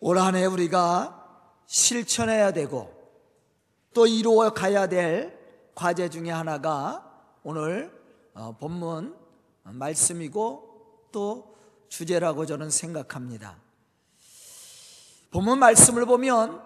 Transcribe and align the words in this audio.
올 0.00 0.18
한 0.18 0.34
해 0.34 0.46
우리가 0.46 1.16
실천해야 1.66 2.52
되고 2.52 2.92
또 3.92 4.06
이루어 4.06 4.50
가야 4.50 4.86
될 4.86 5.38
과제 5.74 6.08
중에 6.08 6.30
하나가 6.30 7.06
오늘 7.42 7.92
어, 8.34 8.56
본문 8.58 9.14
말씀이고 9.64 11.08
또 11.12 11.56
주제라고 11.88 12.46
저는 12.46 12.70
생각합니다. 12.70 13.58
본문 15.30 15.58
말씀을 15.58 16.06
보면 16.06 16.62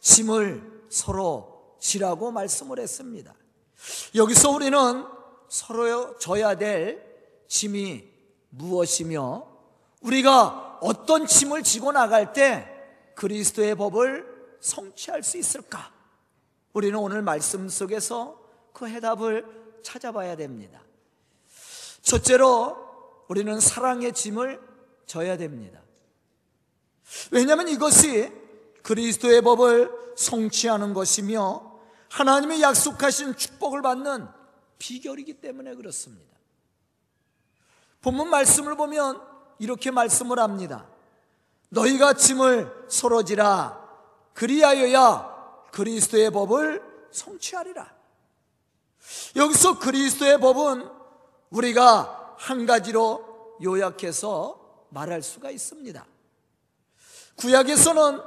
짐을 0.00 0.86
서로 0.88 1.76
지라고 1.80 2.30
말씀을 2.30 2.78
했습니다. 2.78 3.34
여기서 4.14 4.50
우리는 4.50 5.04
서로 5.48 6.18
져야 6.18 6.56
될 6.56 7.04
짐이 7.48 8.04
무엇이며 8.50 9.46
우리가 10.00 10.67
어떤 10.80 11.26
짐을 11.26 11.62
지고 11.62 11.92
나갈 11.92 12.32
때 12.32 12.68
그리스도의 13.14 13.74
법을 13.74 14.56
성취할 14.60 15.22
수 15.22 15.38
있을까? 15.38 15.92
우리는 16.72 16.98
오늘 16.98 17.22
말씀 17.22 17.68
속에서 17.68 18.40
그 18.72 18.88
해답을 18.88 19.44
찾아봐야 19.82 20.36
됩니다. 20.36 20.82
첫째로 22.02 22.76
우리는 23.28 23.58
사랑의 23.60 24.12
짐을 24.12 24.60
져야 25.06 25.36
됩니다. 25.36 25.82
왜냐하면 27.30 27.68
이것이 27.68 28.32
그리스도의 28.82 29.42
법을 29.42 30.14
성취하는 30.16 30.94
것이며 30.94 31.80
하나님의 32.10 32.62
약속하신 32.62 33.36
축복을 33.36 33.82
받는 33.82 34.28
비결이기 34.78 35.40
때문에 35.40 35.74
그렇습니다. 35.74 36.36
본문 38.00 38.30
말씀을 38.30 38.76
보면 38.76 39.20
이렇게 39.58 39.90
말씀을 39.90 40.38
합니다. 40.38 40.86
너희가 41.70 42.14
짐을 42.14 42.86
서로 42.88 43.22
지라 43.22 43.78
그리하여야 44.34 45.36
그리스도의 45.72 46.30
법을 46.30 46.82
성취하리라. 47.10 47.92
여기서 49.36 49.78
그리스도의 49.78 50.38
법은 50.40 50.88
우리가 51.50 52.34
한 52.38 52.66
가지로 52.66 53.56
요약해서 53.62 54.86
말할 54.90 55.22
수가 55.22 55.50
있습니다. 55.50 56.04
구약에서는 57.36 58.20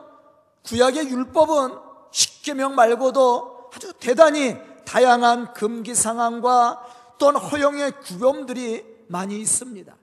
구약의 0.64 1.10
율법은 1.10 1.78
십계명 2.12 2.76
말고도 2.76 3.72
아주 3.74 3.94
대단히 3.94 4.58
다양한 4.86 5.54
금기 5.54 5.96
상황과 5.96 7.16
또는 7.18 7.40
허용의 7.40 8.00
구범들이 8.02 9.06
많이 9.08 9.40
있습니다. 9.40 9.96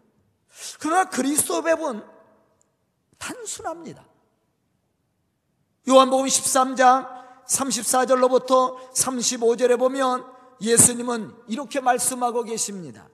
그러나 0.81 1.09
그리스도 1.09 1.63
법은 1.63 2.05
단순합니다. 3.19 4.05
요한복음 5.89 6.27
13장 6.27 7.19
34절로부터 7.47 8.93
35절에 8.93 9.79
보면 9.79 10.25
예수님은 10.61 11.35
이렇게 11.49 11.81
말씀하고 11.81 12.43
계십니다. 12.43 13.09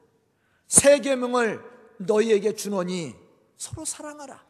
세 0.67 0.99
계명을 0.99 1.63
너희에게 1.99 2.55
주노니 2.55 3.15
서로 3.57 3.85
사랑하라. 3.85 4.43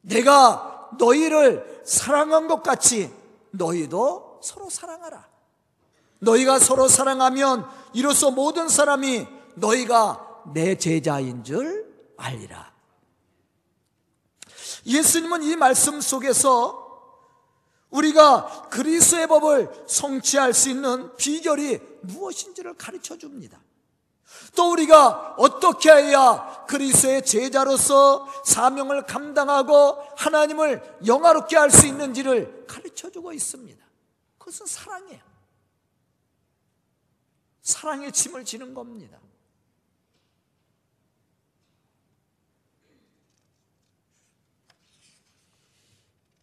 내가 0.00 0.90
너희를 0.98 1.82
사랑한 1.84 2.48
것 2.48 2.62
같이 2.62 3.12
너희도 3.50 4.40
서로 4.42 4.68
사랑하라. 4.68 5.28
너희가 6.18 6.58
서로 6.58 6.88
사랑하면 6.88 7.68
이로써 7.92 8.30
모든 8.30 8.68
사람이 8.68 9.26
너희가 9.54 10.23
내 10.52 10.76
제자인 10.76 11.42
줄 11.44 11.92
알리라. 12.16 12.72
예수님은 14.86 15.42
이 15.42 15.56
말씀 15.56 16.00
속에서 16.00 16.82
우리가 17.90 18.68
그리스의 18.70 19.26
법을 19.28 19.84
성취할 19.86 20.52
수 20.52 20.68
있는 20.68 21.14
비결이 21.16 21.80
무엇인지를 22.02 22.74
가르쳐 22.74 23.16
줍니다. 23.16 23.60
또 24.56 24.72
우리가 24.72 25.36
어떻게 25.38 25.92
해야 25.92 26.64
그리스의 26.68 27.24
제자로서 27.24 28.26
사명을 28.44 29.04
감당하고 29.06 30.02
하나님을 30.16 30.98
영화롭게 31.06 31.56
할 31.56 31.70
수 31.70 31.86
있는지를 31.86 32.66
가르쳐 32.66 33.10
주고 33.10 33.32
있습니다. 33.32 33.84
그것은 34.38 34.66
사랑이에요. 34.66 35.22
사랑의 37.62 38.12
짐을 38.12 38.44
지는 38.44 38.74
겁니다. 38.74 39.18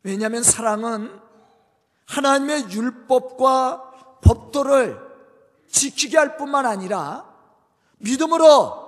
왜냐하면 0.04 0.44
사랑은 0.44 1.20
하나님의 2.08 2.72
율법과 2.72 4.20
법도를 4.22 5.00
지키게 5.70 6.18
할 6.18 6.38
뿐만 6.38 6.66
아니라 6.66 7.26
믿음으로 7.98 8.82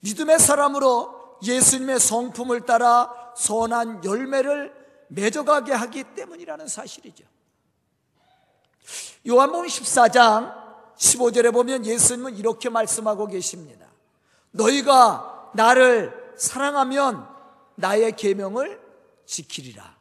믿음의 0.00 0.38
사람으로 0.38 1.38
예수님의 1.42 2.00
성품을 2.00 2.62
따라 2.62 3.32
선한 3.36 4.04
열매를 4.04 4.74
맺어가게 5.08 5.72
하기 5.72 6.04
때문이라는 6.14 6.66
사실이죠. 6.66 7.24
요한복음 9.28 9.66
14장 9.66 10.62
15절에 10.96 11.52
보면 11.52 11.86
예수님은 11.86 12.36
이렇게 12.36 12.68
말씀하고 12.68 13.26
계십니다. 13.26 13.86
너희가 14.50 15.50
나를 15.54 16.34
사랑하면 16.36 17.28
나의 17.76 18.16
계명을 18.16 18.81
지키리라. 19.32 19.96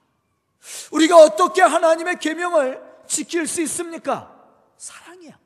우리가 0.92 1.18
어떻게 1.18 1.62
하나님의 1.62 2.20
계명을 2.20 2.82
지킬 3.08 3.48
수 3.48 3.62
있습니까? 3.62 4.36
사랑이야. 4.78 5.40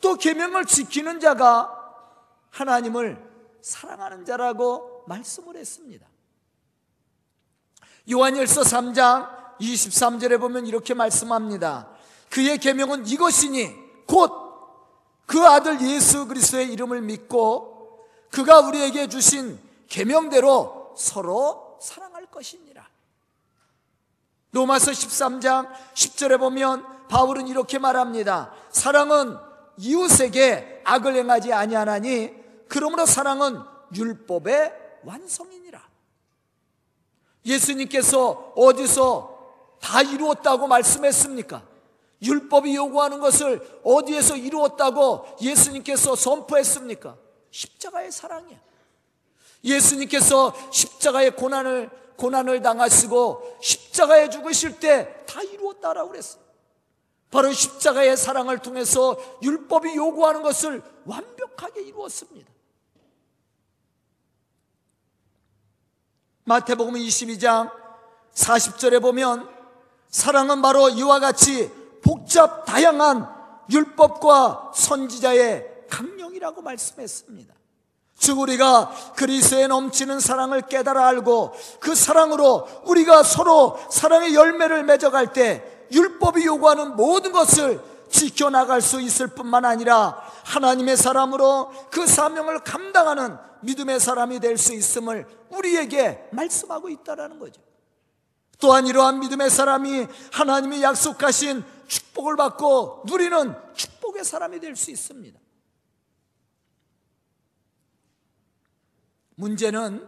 또 0.00 0.16
계명을 0.16 0.64
지키는 0.64 1.20
자가 1.20 1.70
하나님을 2.50 3.22
사랑하는 3.60 4.24
자라고 4.24 5.04
말씀을 5.06 5.56
했습니다. 5.56 6.06
요한일서 8.10 8.62
3장 8.62 9.58
23절에 9.60 10.38
보면 10.40 10.66
이렇게 10.66 10.94
말씀합니다. 10.94 11.90
그의 12.30 12.58
계명은 12.58 13.06
이것이니 13.06 14.06
곧 14.06 14.44
그 15.26 15.40
아들 15.40 15.80
예수 15.80 16.26
그리스도의 16.26 16.72
이름을 16.72 17.02
믿고 17.02 18.06
그가 18.30 18.60
우리에게 18.60 19.08
주신 19.08 19.58
계명대로 19.88 20.94
서로 20.96 21.78
사랑할 21.80 22.13
것이니라. 22.34 22.86
로마서 24.50 24.90
13장 24.90 25.70
10절에 25.94 26.38
보면 26.38 27.08
바울은 27.08 27.48
이렇게 27.48 27.78
말합니다. 27.78 28.52
사랑은 28.70 29.36
이웃에게 29.76 30.82
악을 30.84 31.16
행하지 31.16 31.52
아니하나니 31.52 32.32
그러므로 32.68 33.06
사랑은 33.06 33.60
율법의 33.94 34.72
완성이니라. 35.04 35.82
예수님께서 37.46 38.52
어디서 38.56 39.78
다 39.80 40.02
이루었다고 40.02 40.66
말씀했습니까? 40.66 41.62
율법이 42.22 42.74
요구하는 42.74 43.20
것을 43.20 43.80
어디에서 43.84 44.36
이루었다고 44.36 45.36
예수님께서 45.42 46.16
선포했습니까? 46.16 47.16
십자가의 47.50 48.10
사랑이야. 48.10 48.58
예수님께서 49.62 50.54
십자가의 50.70 51.36
고난을 51.36 51.90
고난을 52.16 52.62
당하시고 52.62 53.58
십자가에 53.60 54.30
죽으실 54.30 54.80
때 54.80 55.24
다 55.34 55.42
이루었다라고 55.42 56.10
그랬어요. 56.10 56.42
바로 57.30 57.52
십자가의 57.52 58.16
사랑을 58.16 58.58
통해서 58.60 59.16
율법이 59.42 59.96
요구하는 59.96 60.42
것을 60.42 60.80
완벽하게 61.04 61.82
이루었습니다. 61.82 62.48
마태복음 66.44 66.94
22장 66.94 67.72
40절에 68.34 69.02
보면 69.02 69.48
사랑은 70.08 70.62
바로 70.62 70.88
이와 70.88 71.18
같이 71.18 71.72
복잡 72.02 72.64
다양한 72.64 73.28
율법과 73.70 74.72
선지자의 74.74 75.86
강령이라고 75.90 76.62
말씀했습니다. 76.62 77.54
즉 78.16 78.38
우리가 78.38 78.90
그리스도의 79.16 79.68
넘치는 79.68 80.20
사랑을 80.20 80.62
깨달아 80.62 81.06
알고 81.08 81.52
그 81.80 81.94
사랑으로 81.94 82.66
우리가 82.84 83.22
서로 83.22 83.78
사랑의 83.90 84.34
열매를 84.34 84.84
맺어갈 84.84 85.32
때 85.32 85.86
율법이 85.92 86.44
요구하는 86.46 86.96
모든 86.96 87.32
것을 87.32 87.80
지켜나갈 88.08 88.80
수 88.80 89.00
있을 89.00 89.26
뿐만 89.28 89.64
아니라 89.64 90.22
하나님의 90.44 90.96
사람으로 90.96 91.72
그 91.90 92.06
사명을 92.06 92.60
감당하는 92.60 93.36
믿음의 93.60 93.98
사람이 93.98 94.40
될 94.40 94.56
수 94.56 94.72
있음을 94.74 95.26
우리에게 95.50 96.28
말씀하고 96.32 96.88
있다라는 96.90 97.38
거죠. 97.38 97.60
또한 98.60 98.86
이러한 98.86 99.20
믿음의 99.20 99.50
사람이 99.50 100.06
하나님이 100.32 100.82
약속하신 100.82 101.64
축복을 101.88 102.36
받고 102.36 103.02
누리는 103.06 103.54
축복의 103.74 104.24
사람이 104.24 104.60
될 104.60 104.76
수 104.76 104.90
있습니다. 104.90 105.38
문제는 109.36 110.06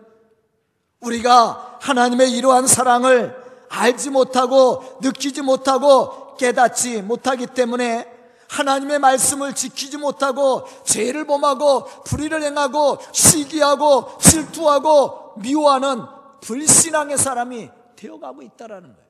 우리가 1.00 1.78
하나님의 1.80 2.32
이러한 2.32 2.66
사랑을 2.66 3.36
알지 3.68 4.10
못하고 4.10 4.98
느끼지 5.02 5.42
못하고 5.42 6.36
깨닫지 6.36 7.02
못하기 7.02 7.48
때문에 7.48 8.14
하나님의 8.48 9.00
말씀을 9.00 9.54
지키지 9.54 9.98
못하고 9.98 10.64
죄를 10.84 11.26
범하고 11.26 11.84
불의를 12.04 12.42
행하고 12.42 12.98
시기하고 13.12 14.18
질투하고 14.18 15.34
미워하는 15.38 16.02
불신앙의 16.40 17.18
사람이 17.18 17.70
되어가고 17.96 18.42
있다라는 18.42 18.94
거예요. 18.94 19.06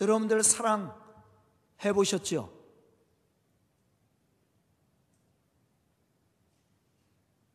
여러분들 0.00 0.42
사랑 0.42 0.94
해보셨죠? 1.84 2.55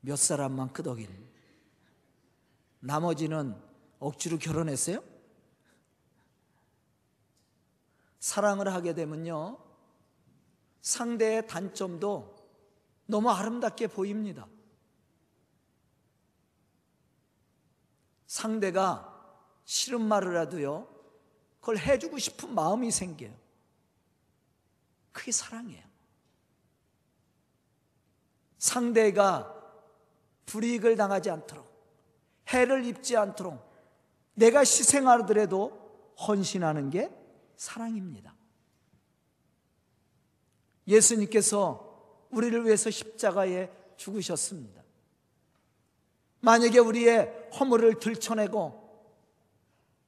몇 0.01 0.15
사람만 0.17 0.73
끄덕인. 0.73 1.09
나머지는 2.79 3.55
억지로 3.99 4.37
결혼했어요? 4.37 5.03
사랑을 8.19 8.73
하게 8.73 8.93
되면요. 8.93 9.57
상대의 10.81 11.47
단점도 11.47 12.35
너무 13.05 13.29
아름답게 13.29 13.87
보입니다. 13.87 14.47
상대가 18.25 19.07
싫은 19.65 20.01
말을 20.01 20.37
하도요, 20.37 20.87
그걸 21.59 21.77
해주고 21.77 22.17
싶은 22.17 22.55
마음이 22.55 22.89
생겨요. 22.89 23.37
그게 25.11 25.31
사랑이에요. 25.31 25.83
상대가 28.57 29.60
불이익을 30.45 30.95
당하지 30.95 31.29
않도록, 31.29 31.69
해를 32.49 32.85
입지 32.85 33.15
않도록 33.15 33.59
내가 34.33 34.59
희생하더라도 34.59 36.13
헌신하는 36.27 36.89
게 36.89 37.09
사랑입니다. 37.55 38.35
예수님께서 40.87 42.27
우리를 42.31 42.65
위해서 42.65 42.89
십자가에 42.89 43.69
죽으셨습니다. 43.97 44.81
만약에 46.39 46.79
우리의 46.79 47.49
허물을 47.59 47.99
들춰내고 47.99 48.81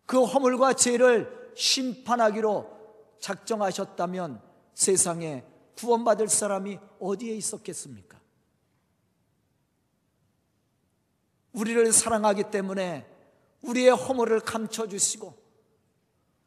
그 0.05 0.23
허물과 0.23 0.73
죄를 0.73 1.53
심판하기로 1.55 2.73
작정하셨다면 3.19 4.41
세상에 4.73 5.45
구원받을 5.77 6.27
사람이 6.27 6.79
어디에 6.99 7.35
있었겠습니까? 7.35 8.19
우리를 11.53 11.91
사랑하기 11.91 12.51
때문에 12.51 13.07
우리의 13.61 13.91
허물을 13.91 14.39
감춰 14.41 14.87
주시고 14.87 15.41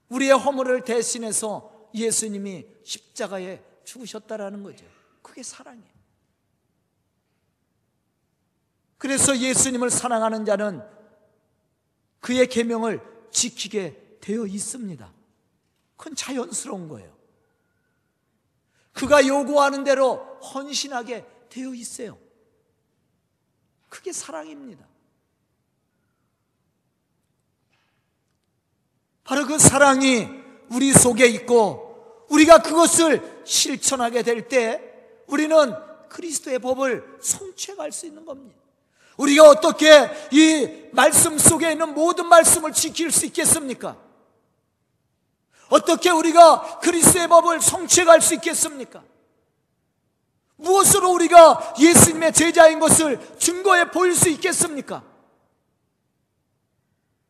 우리의 0.08 0.32
허물을 0.32 0.84
대신해서 0.84 1.88
예수님이 1.94 2.66
십자가에 2.84 3.62
죽으셨다라는 3.84 4.62
거죠. 4.62 4.84
그게 5.22 5.42
사랑이에요. 5.42 5.96
그래서 8.98 9.36
예수님을 9.36 9.90
사랑하는 9.90 10.44
자는 10.44 10.82
그의 12.20 12.48
계명을 12.48 13.00
지키게 13.30 14.18
되어 14.20 14.46
있습니다. 14.46 15.12
그건 15.96 16.14
자연스러운 16.14 16.88
거예요. 16.88 17.16
그가 18.92 19.26
요구하는 19.26 19.84
대로 19.84 20.16
헌신하게 20.40 21.26
되어 21.48 21.74
있어요. 21.74 22.18
그게 23.88 24.12
사랑입니다. 24.12 24.86
바로 29.26 29.44
그 29.44 29.58
사랑이 29.58 30.28
우리 30.70 30.92
속에 30.92 31.26
있고 31.26 32.24
우리가 32.30 32.58
그것을 32.58 33.42
실천하게 33.44 34.22
될 34.22 34.48
때 34.48 34.80
우리는 35.26 35.74
그리스도의 36.08 36.60
법을 36.60 37.18
성취해 37.20 37.76
수 37.90 38.06
있는 38.06 38.24
겁니다. 38.24 38.60
우리가 39.16 39.48
어떻게 39.48 40.10
이 40.30 40.88
말씀 40.92 41.38
속에 41.38 41.72
있는 41.72 41.94
모든 41.94 42.26
말씀을 42.26 42.72
지킬 42.72 43.10
수 43.10 43.26
있겠습니까? 43.26 43.96
어떻게 45.68 46.10
우리가 46.10 46.78
그리스도의 46.80 47.26
법을 47.26 47.60
성취해 47.60 48.20
수 48.20 48.34
있겠습니까? 48.34 49.02
무엇으로 50.56 51.10
우리가 51.12 51.74
예수님의 51.80 52.32
제자인 52.32 52.78
것을 52.78 53.36
증거해 53.38 53.90
보일 53.90 54.14
수 54.14 54.28
있겠습니까? 54.28 55.02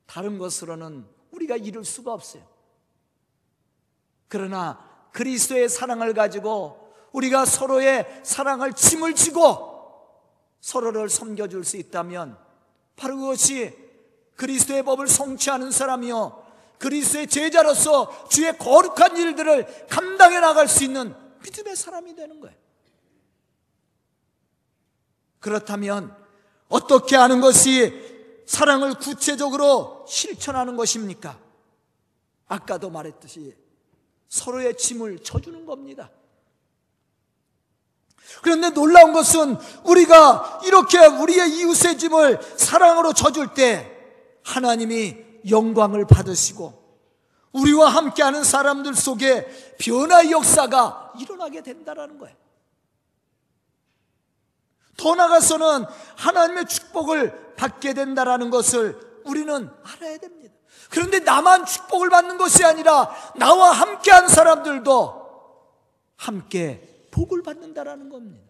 다른 0.06 0.38
것으로는 0.38 1.15
우리가 1.36 1.56
이룰 1.56 1.84
수가 1.84 2.12
없어요. 2.12 2.42
그러나 4.28 4.84
그리스도의 5.12 5.68
사랑을 5.68 6.12
가지고 6.14 6.92
우리가 7.12 7.44
서로의 7.44 8.20
사랑을 8.22 8.72
짐을 8.72 9.14
지고 9.14 9.74
서로를 10.60 11.08
섬겨줄 11.08 11.64
수 11.64 11.76
있다면 11.76 12.36
바로 12.96 13.16
그것이 13.16 13.74
그리스도의 14.36 14.82
법을 14.82 15.08
성취하는 15.08 15.70
사람이요. 15.70 16.44
그리스도의 16.78 17.28
제자로서 17.28 18.28
주의 18.28 18.56
거룩한 18.58 19.16
일들을 19.16 19.86
감당해 19.88 20.40
나갈 20.40 20.68
수 20.68 20.84
있는 20.84 21.14
믿음의 21.42 21.76
사람이 21.76 22.14
되는 22.14 22.40
거예요. 22.40 22.56
그렇다면 25.40 26.14
어떻게 26.68 27.16
하는 27.16 27.40
것이 27.40 28.05
사랑을 28.46 28.94
구체적으로 28.94 30.04
실천하는 30.08 30.76
것입니까? 30.76 31.38
아까도 32.48 32.90
말했듯이 32.90 33.54
서로의 34.28 34.76
짐을 34.76 35.18
져주는 35.18 35.66
겁니다. 35.66 36.10
그런데 38.42 38.70
놀라운 38.70 39.12
것은 39.12 39.56
우리가 39.84 40.60
이렇게 40.64 40.98
우리의 40.98 41.58
이웃의 41.58 41.98
짐을 41.98 42.40
사랑으로 42.56 43.12
져줄 43.12 43.54
때 43.54 43.92
하나님이 44.44 45.16
영광을 45.48 46.06
받으시고 46.06 46.86
우리와 47.52 47.88
함께하는 47.88 48.44
사람들 48.44 48.94
속에 48.94 49.74
변화의 49.78 50.30
역사가 50.30 51.14
일어나게 51.18 51.62
된다는 51.62 52.18
거예요. 52.18 52.36
더 54.96 55.14
나가서는 55.14 55.84
하나님의 56.16 56.66
축복을 56.66 57.54
받게 57.56 57.94
된다라는 57.94 58.50
것을 58.50 58.98
우리는 59.24 59.70
알아야 59.82 60.18
됩니다. 60.18 60.54
그런데 60.90 61.18
나만 61.18 61.66
축복을 61.66 62.10
받는 62.10 62.38
것이 62.38 62.64
아니라 62.64 63.10
나와 63.36 63.70
함께한 63.72 64.28
사람들도 64.28 65.26
함께 66.16 67.08
복을 67.10 67.42
받는다라는 67.42 68.08
겁니다. 68.08 68.46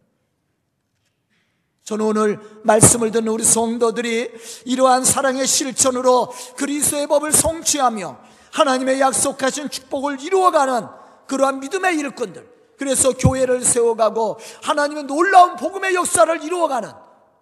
저는 1.84 2.04
오늘 2.04 2.40
말씀을 2.64 3.12
듣는 3.12 3.28
우리 3.28 3.44
성도들이 3.44 4.32
이러한 4.64 5.04
사랑의 5.04 5.46
실천으로 5.46 6.32
그리스도의 6.56 7.06
법을 7.06 7.32
성취하며 7.32 8.18
하나님의 8.52 9.00
약속하신 9.00 9.70
축복을 9.70 10.20
이루어가는 10.20 10.88
그러한 11.28 11.60
믿음의 11.60 11.96
일꾼들, 11.96 12.55
그래서 12.78 13.12
교회를 13.12 13.62
세워가고 13.64 14.38
하나님의 14.62 15.04
놀라운 15.04 15.56
복음의 15.56 15.94
역사를 15.94 16.42
이루어가는 16.44 16.90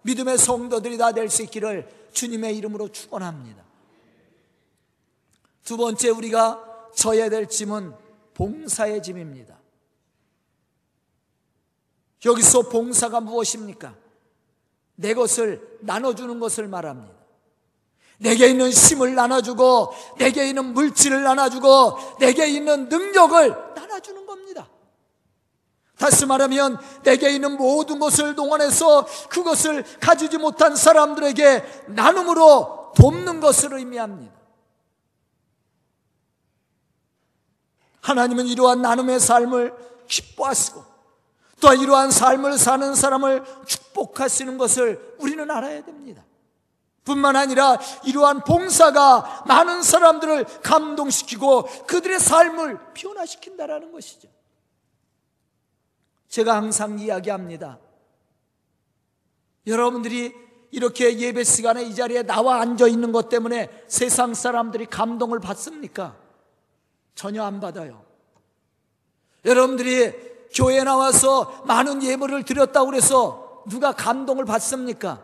믿음의 0.03 0.37
성도들이 0.37 0.97
다 0.97 1.11
될 1.11 1.29
수 1.29 1.43
있기를 1.43 1.89
주님의 2.13 2.55
이름으로 2.57 2.89
축원합니다. 2.89 3.63
두 5.63 5.77
번째 5.77 6.09
우리가 6.09 6.63
져야 6.95 7.29
될 7.29 7.47
짐은 7.49 7.93
봉사의 8.33 9.01
짐입니다. 9.01 9.57
여기서 12.25 12.69
봉사가 12.69 13.19
무엇입니까? 13.19 13.95
내 14.95 15.13
것을 15.13 15.77
나눠주는 15.81 16.39
것을 16.39 16.67
말합니다. 16.67 17.13
내게 18.17 18.47
있는 18.47 18.69
힘을 18.69 19.13
나눠주고, 19.13 19.91
내게 20.17 20.47
있는 20.47 20.73
물질을 20.73 21.23
나눠주고, 21.23 22.17
내게 22.19 22.47
있는 22.47 22.87
능력을 22.87 23.73
나눠주는 23.75 24.24
다. 25.97 26.05
다시 26.05 26.25
말하면 26.25 26.77
내게 27.03 27.31
있는 27.31 27.57
모든 27.57 27.99
것을 27.99 28.35
동원해서 28.35 29.05
그것을 29.29 29.83
가지지 29.99 30.37
못한 30.37 30.75
사람들에게 30.75 31.85
나눔으로 31.87 32.93
돕는 32.95 33.39
것을 33.39 33.73
의미합니다. 33.73 34.33
하나님은 38.01 38.45
이러한 38.47 38.81
나눔의 38.81 39.19
삶을 39.19 39.73
기뻐하시고 40.07 40.83
또 41.59 41.73
이러한 41.73 42.11
삶을 42.11 42.57
사는 42.57 42.93
사람을 42.93 43.43
축복하시는 43.65 44.57
것을 44.57 45.15
우리는 45.19 45.49
알아야 45.49 45.83
됩니다. 45.83 46.23
뿐만 47.03 47.35
아니라 47.35 47.77
이러한 48.03 48.43
봉사가 48.43 49.45
많은 49.47 49.81
사람들을 49.81 50.45
감동시키고 50.61 51.63
그들의 51.87 52.19
삶을 52.19 52.79
변화시킨다라는 52.93 53.91
것이죠. 53.91 54.34
제가 56.35 56.57
항상 56.57 56.99
이야기합니다. 56.99 57.79
여러분들이 59.67 60.35
이렇게 60.69 61.17
예배 61.17 61.45
시간에 61.45 61.81
이 61.83 61.95
자리에 61.95 62.23
나와 62.23 62.59
앉아 62.59 62.87
있는 62.87 63.13
것 63.13 63.29
때문에 63.29 63.85
세상 63.87 64.33
사람들이 64.33 64.87
감동을 64.87 65.39
받습니까? 65.39 66.17
전혀 67.13 67.41
안 67.41 67.61
받아요. 67.61 68.03
여러분들이 69.45 70.11
교회 70.53 70.83
나와서 70.83 71.63
많은 71.67 72.03
예물을 72.03 72.43
드렸다고 72.43 72.87
그래서 72.87 73.63
누가 73.69 73.93
감동을 73.93 74.43
받습니까? 74.43 75.23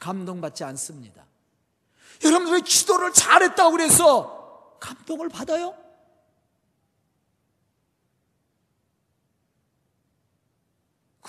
감동받지 0.00 0.64
않습니다. 0.64 1.24
여러분들이 2.24 2.62
기도를 2.62 3.12
잘했다고 3.12 3.70
그래서 3.70 4.76
감동을 4.80 5.28
받아요? 5.28 5.81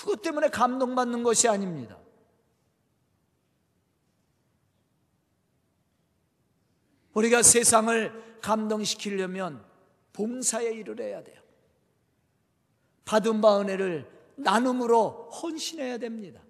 그것 0.03 0.21
때문에 0.21 0.49
감동받는 0.49 1.23
것이 1.23 1.47
아닙니다. 1.47 1.97
우리가 7.13 7.41
세상을 7.41 8.39
감동시키려면 8.41 9.65
봉사의 10.11 10.75
일을 10.75 10.99
해야 10.99 11.23
돼요. 11.23 11.41
받은 13.05 13.39
바 13.39 13.61
은혜를 13.61 14.11
나눔으로 14.35 15.29
헌신해야 15.29 15.99
됩니다. 15.99 16.43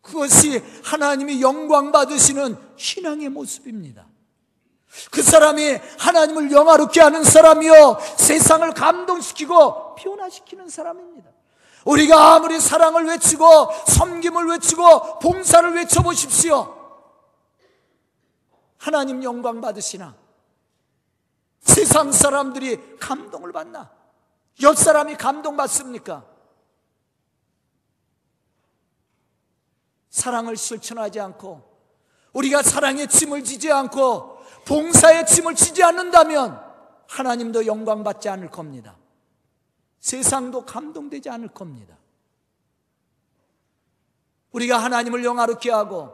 그것이 0.00 0.58
하나님이 0.84 1.42
영광 1.42 1.90
받으시는 1.90 2.54
신앙의 2.76 3.28
모습입니다. 3.30 4.07
그 5.10 5.22
사람이 5.22 5.78
하나님을 5.98 6.50
영화롭게 6.50 7.00
하는 7.00 7.22
사람이요. 7.22 7.98
세상을 8.16 8.72
감동시키고 8.74 9.94
변화시키는 9.96 10.68
사람입니다. 10.68 11.30
우리가 11.84 12.34
아무리 12.34 12.60
사랑을 12.60 13.06
외치고 13.06 13.70
섬김을 13.86 14.48
외치고 14.48 15.18
봉사를 15.20 15.74
외쳐보십시오. 15.74 16.74
하나님 18.78 19.22
영광 19.22 19.60
받으시나? 19.60 20.14
세상 21.60 22.12
사람들이 22.12 22.98
감동을 22.98 23.52
받나? 23.52 23.90
옆 24.62 24.76
사람이 24.76 25.16
감동받습니까? 25.16 26.24
사랑을 30.10 30.56
실천하지 30.56 31.20
않고 31.20 31.62
우리가 32.32 32.62
사랑의 32.62 33.08
짐을 33.08 33.44
지지 33.44 33.70
않고 33.70 34.37
봉사의 34.68 35.26
짐을 35.26 35.54
지지 35.54 35.82
않는다면 35.82 36.62
하나님도 37.08 37.64
영광 37.64 38.04
받지 38.04 38.28
않을 38.28 38.50
겁니다. 38.50 38.96
세상도 39.98 40.66
감동되지 40.66 41.30
않을 41.30 41.48
겁니다. 41.48 41.96
우리가 44.52 44.76
하나님을 44.78 45.24
영화롭게 45.24 45.70
하고 45.70 46.12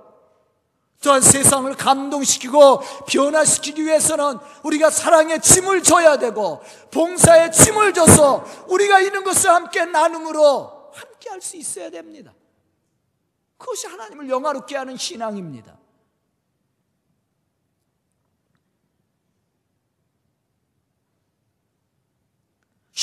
또한 1.02 1.20
세상을 1.20 1.74
감동시키고 1.74 2.80
변화시키기 3.08 3.84
위해서는 3.84 4.38
우리가 4.62 4.88
사랑의 4.88 5.42
짐을 5.42 5.82
져야 5.82 6.16
되고 6.16 6.62
봉사의 6.92 7.52
짐을 7.52 7.92
져서 7.92 8.44
우리가 8.68 9.00
이런 9.00 9.24
것을 9.24 9.50
함께 9.50 9.84
나눔으로 9.84 10.92
함께 10.94 11.28
할 11.28 11.42
수 11.42 11.56
있어야 11.56 11.90
됩니다. 11.90 12.32
그것이 13.58 13.88
하나님을 13.88 14.28
영화롭게 14.28 14.76
하는 14.76 14.96
신앙입니다. 14.96 15.76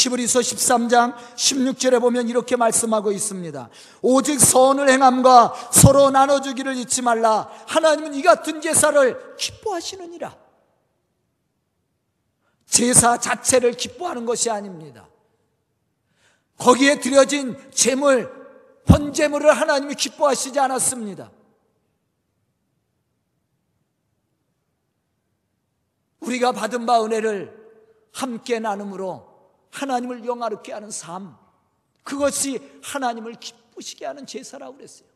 시브리서 0.01 0.39
13장 0.39 1.15
16절에 1.35 1.99
보면 2.01 2.27
이렇게 2.27 2.55
말씀하고 2.55 3.11
있습니다. 3.11 3.69
오직 4.01 4.39
선을 4.39 4.89
행함과 4.89 5.69
서로 5.71 6.09
나눠주기를 6.09 6.75
잊지 6.77 7.03
말라. 7.03 7.49
하나님은 7.67 8.15
이 8.15 8.23
같은 8.23 8.61
제사를 8.61 9.35
기뻐하시느니라. 9.37 10.35
제사 12.65 13.19
자체를 13.19 13.73
기뻐하는 13.73 14.25
것이 14.25 14.49
아닙니다. 14.49 15.07
거기에 16.57 16.99
드려진 16.99 17.57
재물, 17.71 18.31
번제물을 18.85 19.51
하나님이 19.51 19.95
기뻐하시지 19.95 20.59
않았습니다. 20.59 21.31
우리가 26.21 26.51
받은 26.53 26.85
바 26.85 27.03
은혜를 27.03 27.59
함께 28.13 28.59
나눔으로 28.59 29.30
하나님을 29.71 30.25
영화롭게 30.25 30.73
하는 30.73 30.91
삶, 30.91 31.37
그것이 32.03 32.59
하나님을 32.83 33.35
기쁘시게 33.35 34.05
하는 34.05 34.25
제사라고 34.25 34.75
그랬어요. 34.75 35.09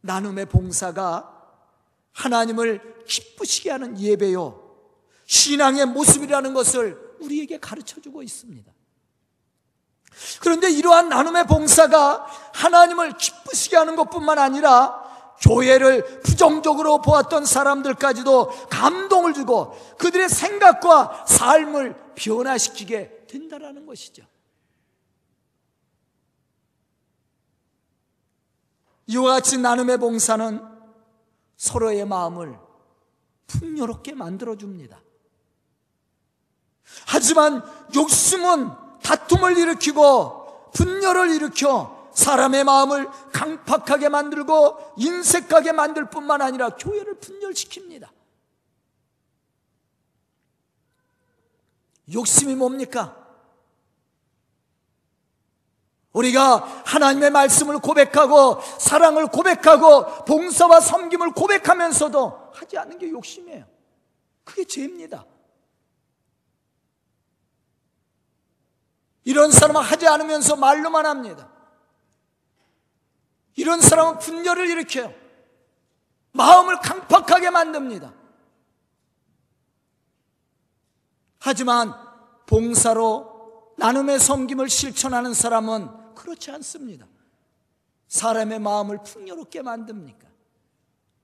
나눔의 0.00 0.46
봉사가 0.46 1.32
하나님을 2.12 3.04
기쁘시게 3.04 3.70
하는 3.70 3.98
예배요. 3.98 4.62
신앙의 5.26 5.86
모습이라는 5.86 6.54
것을 6.54 7.16
우리에게 7.20 7.58
가르쳐 7.58 8.00
주고 8.00 8.22
있습니다. 8.22 8.72
그런데 10.40 10.70
이러한 10.70 11.08
나눔의 11.08 11.46
봉사가 11.46 12.24
하나님을 12.54 13.18
기쁘시게 13.18 13.76
하는 13.76 13.96
것 13.96 14.08
뿐만 14.08 14.38
아니라 14.38 15.05
교회를 15.40 16.20
부정적으로 16.20 17.00
보았던 17.02 17.44
사람들까지도 17.44 18.68
감동을 18.68 19.34
주고 19.34 19.76
그들의 19.98 20.28
생각과 20.28 21.24
삶을 21.26 22.14
변화시키게 22.14 23.26
된다라는 23.28 23.86
것이죠. 23.86 24.24
이와 29.08 29.34
같이 29.34 29.58
나눔의 29.58 29.98
봉사는 29.98 30.60
서로의 31.56 32.04
마음을 32.06 32.58
풍요롭게 33.46 34.14
만들어줍니다. 34.14 35.00
하지만 37.06 37.62
욕심은 37.94 38.70
다툼을 39.02 39.56
일으키고 39.56 40.70
분열을 40.72 41.30
일으켜 41.34 41.95
사람의 42.16 42.64
마음을 42.64 43.08
강팍하게 43.30 44.08
만들고 44.08 44.94
인색하게 44.96 45.72
만들 45.72 46.08
뿐만 46.08 46.40
아니라 46.40 46.70
교회를 46.70 47.20
분열시킵니다. 47.20 48.08
욕심이 52.14 52.54
뭡니까? 52.54 53.22
우리가 56.12 56.82
하나님의 56.86 57.30
말씀을 57.30 57.78
고백하고 57.80 58.62
사랑을 58.78 59.26
고백하고 59.26 60.24
봉사와 60.24 60.80
섬김을 60.80 61.32
고백하면서도 61.32 62.52
하지 62.54 62.78
않는 62.78 62.98
게 62.98 63.10
욕심이에요. 63.10 63.66
그게 64.42 64.64
죄입니다. 64.64 65.26
이런 69.24 69.50
사람은 69.50 69.82
하지 69.82 70.08
않으면서 70.08 70.56
말로만 70.56 71.04
합니다. 71.04 71.55
이런 73.56 73.80
사람은 73.80 74.18
분열을 74.18 74.68
일으켜요. 74.68 75.12
마음을 76.32 76.78
강팍하게 76.80 77.50
만듭니다. 77.50 78.14
하지만 81.38 81.94
봉사로 82.46 83.74
나눔의 83.78 84.20
섬김을 84.20 84.68
실천하는 84.68 85.32
사람은 85.32 86.14
그렇지 86.14 86.50
않습니다. 86.52 87.06
사람의 88.08 88.60
마음을 88.60 89.02
풍요롭게 89.02 89.62
만듭니까? 89.62 90.26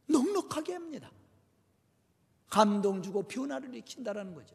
넉넉하게 0.06 0.74
합니다. 0.74 1.10
감동 2.48 3.02
주고 3.02 3.22
변화를 3.22 3.70
일으킨다는 3.70 4.34
거죠. 4.34 4.54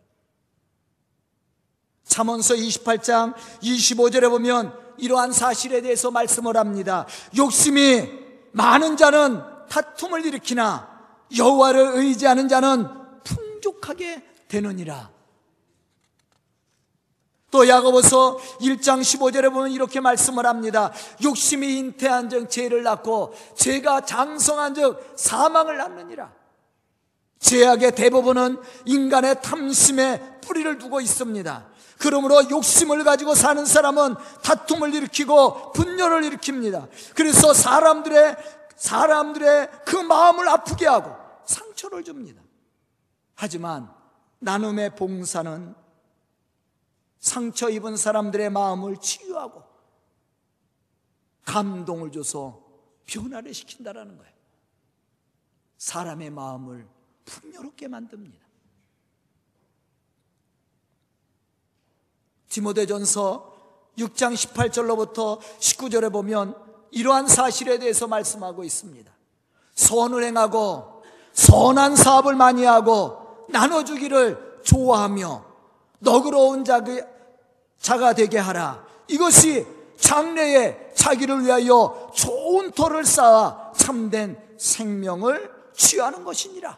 잠언서 2.08 2.56
28장 2.56 3.34
25절에 3.62 4.30
보면 4.30 4.74
이러한 4.98 5.32
사실에 5.32 5.82
대해서 5.82 6.10
말씀을 6.12 6.58
합니다. 6.58 7.06
욕심이 7.38 8.10
많은 8.52 8.98
자는 8.98 9.42
다툼을 9.70 10.26
일으키나 10.26 10.90
여호와를 11.38 11.92
의지하는 11.96 12.48
자는 12.48 12.88
풍족하게 13.24 14.24
되느니라. 14.48 15.12
또 17.50 17.68
야고보서 17.68 18.38
1장 18.62 19.02
15절에 19.02 19.52
보면 19.52 19.72
이렇게 19.72 20.00
말씀을 20.00 20.46
합니다. 20.46 20.92
욕심이 21.24 21.78
잉태한 21.78 22.30
적 22.30 22.50
죄를 22.50 22.84
낳고 22.84 23.34
죄가 23.56 24.02
장성한 24.02 24.76
적 24.76 25.14
사망을 25.16 25.78
낳느니라. 25.78 26.32
죄악의 27.40 27.96
대부분은 27.96 28.58
인간의 28.86 29.42
탐심에 29.42 30.40
뿌리를 30.42 30.78
두고 30.78 31.00
있습니다. 31.00 31.68
그러므로 32.00 32.50
욕심을 32.50 33.04
가지고 33.04 33.36
사는 33.36 33.66
사람은 33.66 34.16
다툼을 34.44 34.94
일으키고 34.94 35.72
분열을 35.74 36.22
일으킵니다. 36.22 36.89
그래서 37.16 37.54
사람들의 37.54 38.38
사람들의 38.75 39.70
그 39.86 39.96
마음을 39.96 40.48
아프게 40.48 40.86
하고 40.86 41.16
상처를 41.46 42.04
줍니다. 42.04 42.42
하지만 43.36 43.92
나눔의 44.39 44.96
봉사는 44.96 45.75
상처 47.20 47.70
입은 47.70 47.98
사람들의 47.98 48.50
마음을 48.51 48.98
치유하고 48.98 49.63
감동을 51.46 52.12
줘서 52.12 52.63
변화를 53.06 53.54
시킨다라는 53.54 54.18
거예요. 54.18 54.34
사람의 55.77 56.30
마음을 56.30 56.88
풍요롭게 57.25 57.88
만듭니다. 57.88 58.47
디모데전서 62.50 63.54
6장 63.98 64.34
18절로부터 64.34 65.39
19절에 65.39 66.12
보면 66.12 66.56
이러한 66.92 67.27
사실에 67.27 67.80
대해서 67.80 68.08
말씀하고 68.08 68.63
있습니다. 68.63 69.12
선을 69.75 70.24
행하고 70.24 71.04
선한 71.34 71.96
사업을 71.96 72.36
많이 72.36 72.63
하고 72.63 73.46
나눠주기를 73.50 74.62
좋아하며 74.63 75.46
너그러운 76.00 76.63
자가 76.63 78.13
되게 78.13 78.38
하라. 78.38 78.86
이것이 79.08 79.66
장래에 79.98 80.94
자기를 80.94 81.44
위하여 81.44 82.12
좋은 82.13 82.72
터를 82.72 83.06
쌓아 83.06 83.72
참된 83.75 84.38
생명을 84.58 85.51
취하는 85.74 86.24
것이니라. 86.24 86.77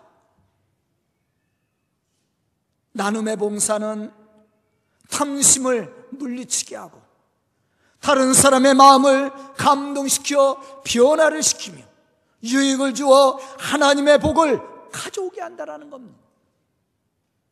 나눔의 2.91 3.37
봉사는 3.37 4.18
탐심을 5.09 6.07
물리치게 6.11 6.75
하고 6.75 7.01
다른 7.99 8.33
사람의 8.33 8.75
마음을 8.75 9.31
감동시켜 9.57 10.81
변화를 10.85 11.43
시키며 11.43 11.83
유익을 12.43 12.93
주어 12.93 13.39
하나님의 13.57 14.19
복을 14.19 14.61
가져오게 14.91 15.41
한다라는 15.41 15.89
겁니다. 15.89 16.17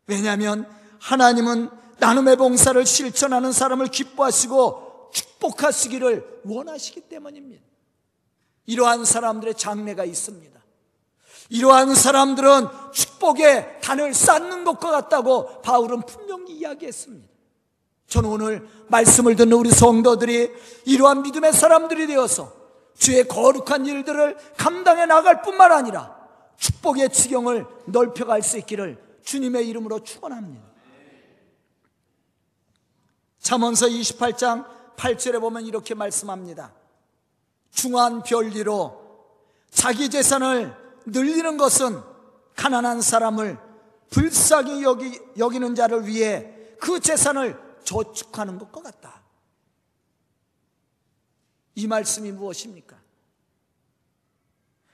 왜냐하면 0.07 0.67
하나님은 0.99 1.69
나눔의 1.99 2.37
봉사를 2.37 2.85
실천하는 2.85 3.51
사람을 3.51 3.87
기뻐하시고 3.87 5.11
축복하시기를 5.13 6.41
원하시기 6.45 7.01
때문입니다. 7.01 7.63
이러한 8.65 9.05
사람들의 9.05 9.55
장래가 9.55 10.05
있습니다. 10.05 10.57
이러한 11.49 11.95
사람들은 11.95 12.67
축복의 12.93 13.79
단을 13.81 14.13
쌓는 14.13 14.63
것과 14.63 14.91
같다고 14.91 15.61
바울은 15.61 16.01
분명히 16.01 16.53
이야기했습니다. 16.57 17.36
저는 18.07 18.29
오늘 18.29 18.67
말씀을 18.87 19.35
듣는 19.35 19.53
우리 19.53 19.69
성도들이 19.69 20.51
이러한 20.85 21.23
믿음의 21.23 21.51
사람들이 21.53 22.07
되어서 22.07 22.53
주의 22.97 23.27
거룩한 23.27 23.85
일들을 23.85 24.37
감당해 24.57 25.05
나갈 25.05 25.41
뿐만 25.41 25.71
아니라 25.71 26.15
축복의 26.57 27.11
지경을 27.11 27.67
넓혀갈 27.85 28.41
수 28.41 28.57
있기를 28.57 28.97
주님의 29.23 29.67
이름으로 29.67 30.03
축원합니다. 30.03 30.65
잠언서 33.39 33.87
28장 33.87 34.65
8절에 34.95 35.39
보면 35.39 35.65
이렇게 35.65 35.93
말씀합니다. 35.93 36.73
중한 37.71 38.23
별리로 38.23 38.99
자기 39.69 40.09
재산을 40.09 40.75
늘리는 41.05 41.57
것은 41.57 42.01
가난한 42.55 43.01
사람을 43.01 43.59
불쌍히 44.09 44.81
여기, 44.83 45.19
여기는 45.37 45.75
자를 45.75 46.07
위해 46.07 46.51
그 46.79 46.99
재산을 46.99 47.66
저축하는 47.87 48.59
것과 48.59 48.81
같다. 48.81 49.21
이 51.75 51.87
말씀이 51.87 52.33
무엇입니까? 52.33 52.97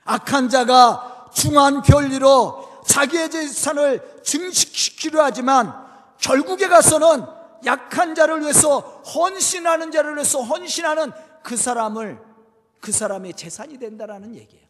악한 0.03 0.49
자가 0.49 1.31
중한 1.33 1.81
별리로 1.81 2.83
자기의 2.85 3.31
재산을 3.31 4.21
증식시키려 4.23 5.23
하지만 5.23 5.73
결국에 6.19 6.67
가서는 6.67 7.25
약한 7.65 8.13
자를 8.13 8.41
위해서 8.41 8.79
헌신하는 8.79 9.91
자를 9.91 10.15
위해서 10.15 10.43
헌신하는 10.43 11.11
그 11.41 11.57
사람을 11.57 12.21
그 12.79 12.91
사람의 12.91 13.33
재산이 13.33 13.79
된다라는 13.79 14.35
얘기예요. 14.35 14.67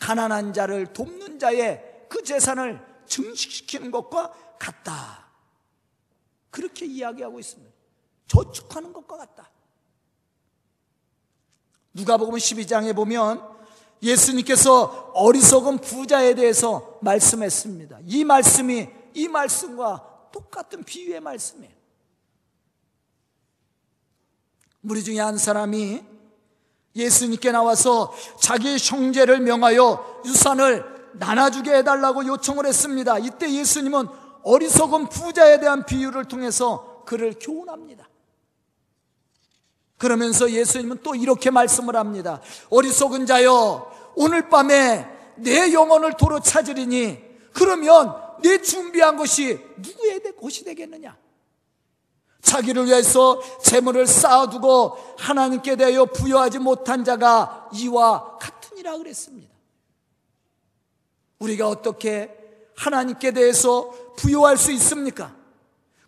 가난한 0.00 0.52
자를 0.52 0.92
돕는 0.92 1.38
자의 1.38 2.06
그 2.10 2.22
재산을 2.22 2.84
증식시키는 3.06 3.90
것과 3.90 4.34
같다. 4.58 5.26
그렇게 6.50 6.86
이야기하고 6.86 7.38
있습니다. 7.38 7.72
저축하는 8.28 8.92
것과 8.92 9.16
같다. 9.18 9.50
누가복음 11.94 12.34
12장에 12.34 12.94
보면 12.94 13.42
예수님께서 14.02 15.12
어리석은 15.14 15.78
부자에 15.78 16.34
대해서 16.34 16.98
말씀했습니다. 17.02 18.00
이 18.04 18.24
말씀이 18.24 18.88
이 19.14 19.28
말씀과 19.28 20.28
똑같은 20.32 20.84
비유의 20.84 21.20
말씀이에요. 21.20 21.74
무리 24.82 25.02
중에 25.02 25.18
한 25.18 25.38
사람이 25.38 26.04
예수님께 26.94 27.50
나와서 27.52 28.12
자기 28.40 28.76
형제를 28.78 29.40
명하여 29.40 30.22
유산을 30.24 31.14
나눠주게 31.14 31.78
해달라고 31.78 32.26
요청을 32.26 32.66
했습니다. 32.66 33.18
이때 33.18 33.50
예수님은 33.52 34.06
어리석은 34.46 35.08
부자에 35.08 35.58
대한 35.58 35.84
비유를 35.84 36.26
통해서 36.26 37.02
그를 37.04 37.34
교훈합니다. 37.38 38.08
그러면서 39.98 40.48
예수님은 40.48 41.00
또 41.02 41.16
이렇게 41.16 41.50
말씀을 41.50 41.96
합니다. 41.96 42.40
어리석은 42.70 43.26
자여, 43.26 44.12
오늘 44.14 44.48
밤에 44.48 45.04
내 45.34 45.72
영혼을 45.72 46.12
도로 46.16 46.38
찾으리니, 46.38 47.18
그러면 47.52 48.14
내 48.40 48.62
준비한 48.62 49.16
것이 49.16 49.58
누구의 49.78 50.22
것이 50.40 50.62
되겠느냐? 50.62 51.16
자기를 52.40 52.86
위해서 52.86 53.40
재물을 53.64 54.06
쌓아두고 54.06 55.16
하나님께 55.18 55.74
대하여 55.74 56.04
부여하지 56.04 56.60
못한 56.60 57.02
자가 57.02 57.68
이와 57.74 58.38
같으니라 58.38 58.96
그랬습니다. 58.98 59.52
우리가 61.40 61.68
어떻게 61.68 62.45
하나님께 62.76 63.32
대해서 63.32 63.90
부여할 64.16 64.56
수 64.56 64.70
있습니까? 64.72 65.34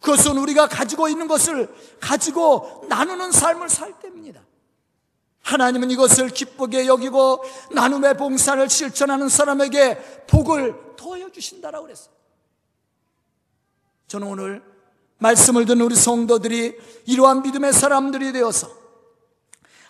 그것은 0.00 0.36
우리가 0.38 0.68
가지고 0.68 1.08
있는 1.08 1.26
것을 1.26 1.68
가지고 2.00 2.84
나누는 2.88 3.32
삶을 3.32 3.68
살 3.68 3.98
때입니다. 4.00 4.40
하나님은 5.42 5.90
이것을 5.90 6.28
기쁘게 6.28 6.86
여기고 6.86 7.42
나눔의 7.72 8.16
봉사를 8.16 8.68
실천하는 8.68 9.28
사람에게 9.28 10.26
복을 10.26 10.96
더해 10.96 11.32
주신다라고 11.32 11.86
그랬어요. 11.86 12.12
저는 14.08 14.26
오늘 14.28 14.62
말씀을 15.18 15.64
듣는 15.64 15.84
우리 15.84 15.96
성도들이 15.96 16.76
이러한 17.06 17.42
믿음의 17.42 17.72
사람들이 17.72 18.32
되어서 18.32 18.70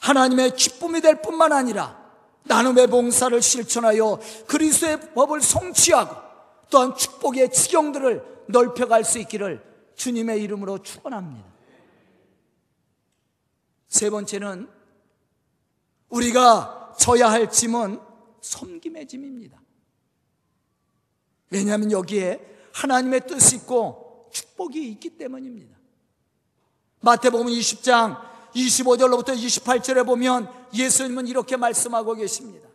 하나님의 0.00 0.54
기쁨이 0.54 1.00
될 1.00 1.20
뿐만 1.20 1.52
아니라 1.52 1.98
나눔의 2.44 2.86
봉사를 2.86 3.40
실천하여 3.42 4.20
그리스도의 4.46 5.12
법을 5.12 5.42
성취하고 5.42 6.27
또한 6.70 6.94
축복의 6.94 7.52
지경들을 7.52 8.44
넓혀갈 8.48 9.04
수 9.04 9.18
있기를 9.18 9.62
주님의 9.94 10.42
이름으로 10.42 10.82
축원합니다. 10.82 11.48
세 13.88 14.10
번째는 14.10 14.68
우리가 16.10 16.94
져야 16.98 17.30
할 17.30 17.50
짐은 17.50 18.00
섬김의 18.40 19.06
짐입니다. 19.08 19.60
왜냐하면 21.50 21.90
여기에 21.90 22.56
하나님의 22.72 23.26
뜻이 23.26 23.56
있고 23.56 24.28
축복이 24.32 24.88
있기 24.90 25.10
때문입니다. 25.10 25.76
마태복음 27.00 27.46
20장 27.46 28.20
25절로부터 28.54 29.28
28절에 29.28 30.04
보면 30.04 30.50
예수님은 30.74 31.26
이렇게 31.26 31.56
말씀하고 31.56 32.14
계십니다. 32.14 32.68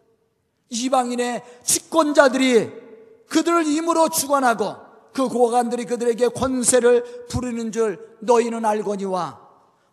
이방인의 0.69 1.43
집권자들이 1.63 2.82
그들을 3.29 3.65
임으로 3.67 4.09
주관하고 4.09 4.75
그 5.13 5.27
고관들이 5.27 5.85
그들에게 5.85 6.29
권세를 6.29 7.27
부리는 7.29 7.71
줄 7.71 8.17
너희는 8.19 8.65
알거니와 8.65 9.39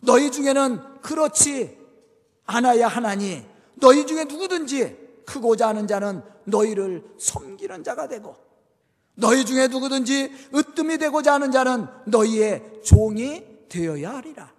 너희 0.02 0.30
중에는 0.30 1.00
그렇지 1.02 1.78
않아야 2.46 2.88
하나니 2.88 3.44
너희 3.74 4.06
중에 4.06 4.24
누구든지 4.24 5.22
크고자 5.26 5.68
하는 5.68 5.86
자는 5.86 6.22
너희를 6.44 7.04
섬기는 7.18 7.84
자가 7.84 8.08
되고 8.08 8.36
너희 9.14 9.44
중에 9.44 9.68
누구든지 9.68 10.48
으뜸이 10.54 10.98
되고자 10.98 11.34
하는 11.34 11.52
자는 11.52 11.86
너희의 12.06 12.80
종이 12.82 13.44
되어야 13.68 14.14
하리라. 14.14 14.50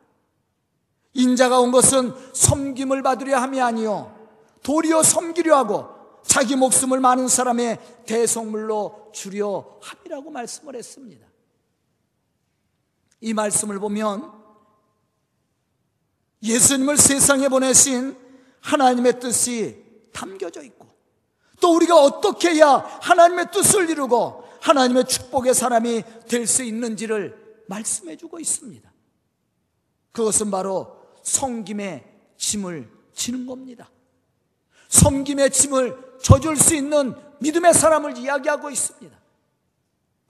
인자가 1.13 1.59
온 1.59 1.71
것은 1.71 2.13
섬김을 2.33 3.01
받으려 3.01 3.37
함이 3.39 3.59
아니요 3.59 4.15
도리어 4.63 5.03
섬기려 5.03 5.57
하고 5.57 5.87
자기 6.23 6.55
목숨을 6.55 6.99
많은 6.99 7.27
사람의 7.27 8.03
대성물로 8.05 9.11
주려 9.13 9.79
함이라고 9.81 10.31
말씀을 10.31 10.75
했습니다. 10.75 11.27
이 13.21 13.33
말씀을 13.33 13.79
보면 13.79 14.31
예수님을 16.43 16.97
세상에 16.97 17.49
보내신 17.49 18.17
하나님의 18.61 19.19
뜻이 19.19 19.83
담겨져 20.11 20.63
있고 20.63 20.87
또 21.59 21.75
우리가 21.75 22.01
어떻게 22.01 22.51
해야 22.55 22.77
하나님의 23.01 23.51
뜻을 23.51 23.89
이루고 23.89 24.43
하나님의 24.61 25.05
축복의 25.07 25.53
사람이 25.53 26.03
될 26.27 26.47
수 26.47 26.63
있는지를 26.63 27.63
말씀해 27.67 28.17
주고 28.17 28.39
있습니다. 28.39 28.91
그것은 30.11 30.51
바로 30.51 30.97
성김의 31.23 32.03
짐을 32.37 32.89
지는 33.13 33.45
겁니다. 33.45 33.89
섬김의 34.91 35.51
짐을 35.51 36.17
져줄 36.21 36.57
수 36.57 36.75
있는 36.75 37.15
믿음의 37.39 37.73
사람을 37.73 38.17
이야기하고 38.17 38.69
있습니다. 38.69 39.17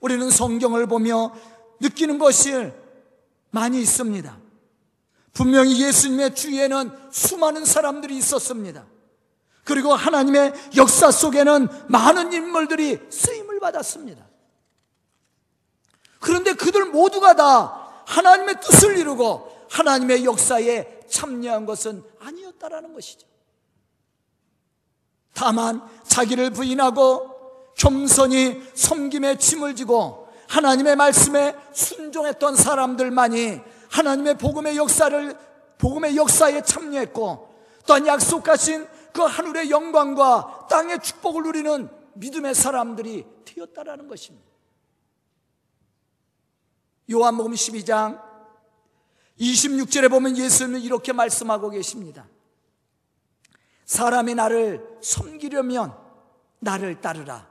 우리는 0.00 0.30
성경을 0.30 0.86
보며 0.86 1.34
느끼는 1.80 2.18
것이 2.18 2.72
많이 3.50 3.80
있습니다. 3.80 4.38
분명히 5.32 5.82
예수님의 5.82 6.34
주위에는 6.34 6.90
수많은 7.10 7.64
사람들이 7.64 8.16
있었습니다. 8.16 8.86
그리고 9.64 9.94
하나님의 9.94 10.52
역사 10.76 11.10
속에는 11.10 11.68
많은 11.88 12.32
인물들이 12.32 13.00
쓰임을 13.10 13.60
받았습니다. 13.60 14.26
그런데 16.20 16.54
그들 16.54 16.86
모두가 16.86 17.34
다 17.34 18.04
하나님의 18.06 18.60
뜻을 18.60 18.96
이루고 18.96 19.66
하나님의 19.70 20.24
역사에 20.24 21.00
참여한 21.08 21.66
것은 21.66 22.04
아니었다라는 22.20 22.94
것이죠. 22.94 23.31
다만 25.34 25.82
자기를 26.04 26.50
부인하고 26.50 27.72
겸손히 27.76 28.62
섬김의 28.74 29.38
짐을 29.38 29.74
지고 29.74 30.28
하나님의 30.48 30.96
말씀에 30.96 31.56
순종했던 31.72 32.56
사람들만이 32.56 33.60
하나님의 33.90 34.38
복음의 34.38 34.76
역사를 34.76 35.36
복음의 35.78 36.16
역사에 36.16 36.62
참여했고 36.62 37.48
또한 37.86 38.06
약속하신 38.06 38.86
그 39.12 39.22
하늘의 39.22 39.70
영광과 39.70 40.66
땅의 40.70 41.00
축복을 41.02 41.42
누리는 41.42 41.88
믿음의 42.14 42.54
사람들이 42.54 43.26
되었다라는 43.44 44.08
것입니다. 44.08 44.50
요한복음 47.10 47.52
12장 47.52 48.20
26절에 49.40 50.08
보면 50.08 50.36
예수님은 50.36 50.80
이렇게 50.80 51.12
말씀하고 51.12 51.70
계십니다. 51.70 52.26
사람이 53.92 54.34
나를 54.34 54.98
섬기려면 55.02 55.94
나를 56.60 57.02
따르라. 57.02 57.46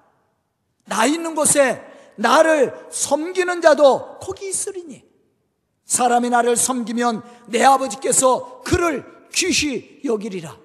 나 0.86 1.06
있는 1.06 1.36
곳에 1.36 1.86
나를 2.16 2.88
섬기는 2.90 3.62
자도 3.62 4.18
거기 4.18 4.50
있으리니 4.50 5.06
사람이 5.86 6.32
나를 6.32 6.56
섬기면 6.56 7.22
내 7.50 7.64
아버지께서 7.64 8.62
그를 8.62 9.06
귀히 9.34 10.02
여기리라. 10.04 10.58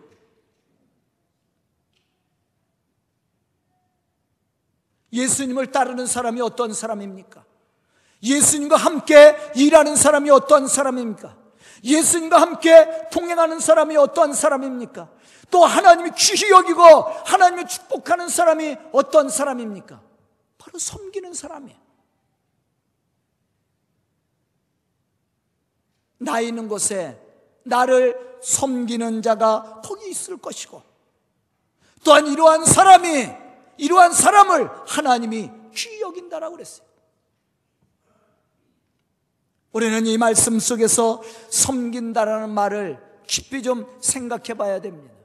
예수님을 5.12 5.72
따르는 5.72 6.06
사람이 6.06 6.40
어떤 6.40 6.72
사람입니까? 6.72 7.44
예수님과 8.22 8.76
함께 8.76 9.36
일하는 9.54 9.94
사람이 9.94 10.30
어떤 10.30 10.68
사람입니까? 10.68 11.36
예수님과 11.84 12.40
함께 12.40 13.08
동행하는 13.12 13.60
사람이 13.60 13.94
어떤 13.98 14.32
사람입니까? 14.32 15.15
또 15.50 15.64
하나님이 15.64 16.10
귀히 16.16 16.50
여기고 16.50 16.82
하나님이 16.82 17.66
축복하는 17.66 18.28
사람이 18.28 18.76
어떤 18.92 19.28
사람입니까? 19.28 20.00
바로 20.58 20.78
섬기는 20.78 21.34
사람이에요. 21.34 21.78
나 26.18 26.40
있는 26.40 26.68
곳에 26.68 27.20
나를 27.64 28.38
섬기는 28.42 29.22
자가 29.22 29.82
거기 29.84 30.10
있을 30.10 30.36
것이고 30.36 30.82
또한 32.04 32.26
이러한 32.26 32.64
사람이 32.64 33.28
이러한 33.78 34.12
사람을 34.12 34.70
하나님이 34.86 35.50
귀히 35.74 36.00
여긴다라고 36.00 36.56
그랬어요. 36.56 36.86
우리는 39.72 40.06
이 40.06 40.16
말씀 40.16 40.58
속에서 40.58 41.22
섬긴다라는 41.50 42.48
말을 42.50 42.98
깊이 43.26 43.62
좀 43.62 43.86
생각해 44.00 44.54
봐야 44.54 44.80
됩니다. 44.80 45.15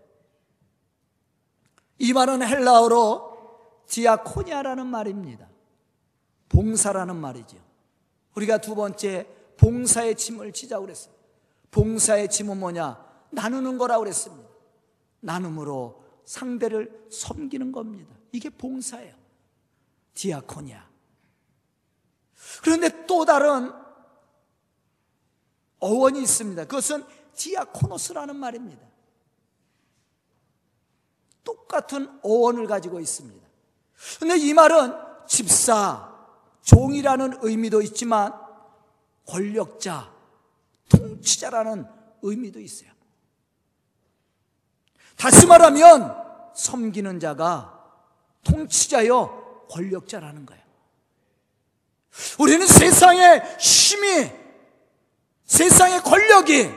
이 2.02 2.14
말은 2.14 2.42
헬라어로 2.42 3.86
디아코니아라는 3.86 4.88
말입니다. 4.88 5.48
봉사라는 6.50 7.16
말이죠. 7.16 7.58
우리가 8.36 8.58
두 8.58 8.74
번째 8.74 9.28
봉사의 9.58 10.16
짐을 10.16 10.52
지자고 10.52 10.86
그랬어요. 10.86 11.14
봉사의 11.70 12.28
짐은 12.32 12.60
뭐냐? 12.60 13.06
나누는 13.30 13.78
거라고 13.78 14.04
그랬습니다. 14.04 14.50
나눔으로 15.20 16.04
상대를 16.26 17.08
섬기는 17.12 17.72
겁니다. 17.72 18.16
이게 18.32 18.50
봉사예요. 18.50 19.14
디아코니아. 20.16 20.84
그런데 22.64 23.06
또 23.06 23.26
다른 23.26 23.72
어원이 25.78 26.20
있습니다. 26.20 26.66
그것은 26.66 27.06
디아코노스라는 27.36 28.36
말입니다. 28.38 28.91
똑같은 31.44 32.20
어원을 32.22 32.68
가지고 32.68 33.00
있습니다. 33.00 33.48
근데 34.20 34.38
이 34.38 34.54
말은 34.54 34.94
집사, 35.28 36.12
종이라는 36.64 37.40
의미도 37.42 37.82
있지만 37.82 38.34
권력자, 39.28 40.12
통치자라는 40.90 41.86
의미도 42.22 42.60
있어요. 42.60 42.92
다시 45.16 45.46
말하면 45.46 46.16
섬기는 46.56 47.20
자가 47.20 47.80
통치자요 48.44 49.68
권력자라는 49.70 50.46
거예요. 50.46 50.62
우리는 52.40 52.66
세상의 52.68 53.58
힘이 53.60 54.32
세상의 55.46 56.02
권력이 56.02 56.72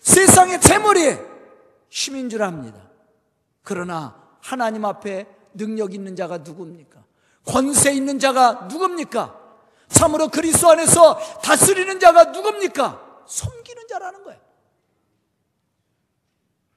세상의 0.00 0.60
재물이 0.60 1.18
힘인 1.90 2.28
줄 2.28 2.42
압니다. 2.42 2.83
그러나 3.64 4.14
하나님 4.40 4.84
앞에 4.84 5.26
능력 5.54 5.94
있는 5.94 6.14
자가 6.14 6.38
누굽니까? 6.38 7.02
권세 7.46 7.92
있는 7.92 8.18
자가 8.18 8.68
누굽니까? 8.70 9.40
참으로 9.88 10.28
그리스도 10.28 10.70
안에서 10.70 11.18
다스리는 11.42 11.98
자가 11.98 12.24
누굽니까? 12.24 13.24
섬기는 13.26 13.88
자라는 13.88 14.22
거예요. 14.22 14.40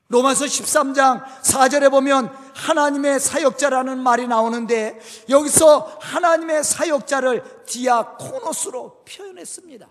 로마서 0.10 0.45
13장 0.45 1.26
4절에 1.41 1.91
보면 1.91 2.34
하나님의 2.56 3.19
사역자라는 3.19 4.00
말이 4.00 4.26
나오는데 4.26 5.00
여기서 5.30 6.00
하나님의 6.00 6.63
사역자를 6.63 7.65
디아코노스로 7.65 9.04
표현했습니다. 9.04 9.89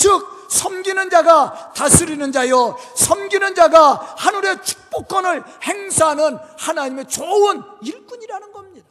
즉 0.00 0.46
섬기는 0.48 1.10
자가 1.10 1.74
다스리는 1.76 2.32
자요 2.32 2.74
섬기는 2.96 3.54
자가 3.54 4.14
하늘의 4.16 4.62
축복권을 4.62 5.44
행사하는 5.62 6.38
하나님의 6.56 7.06
좋은 7.06 7.62
일꾼이라는 7.82 8.50
겁니다. 8.50 8.88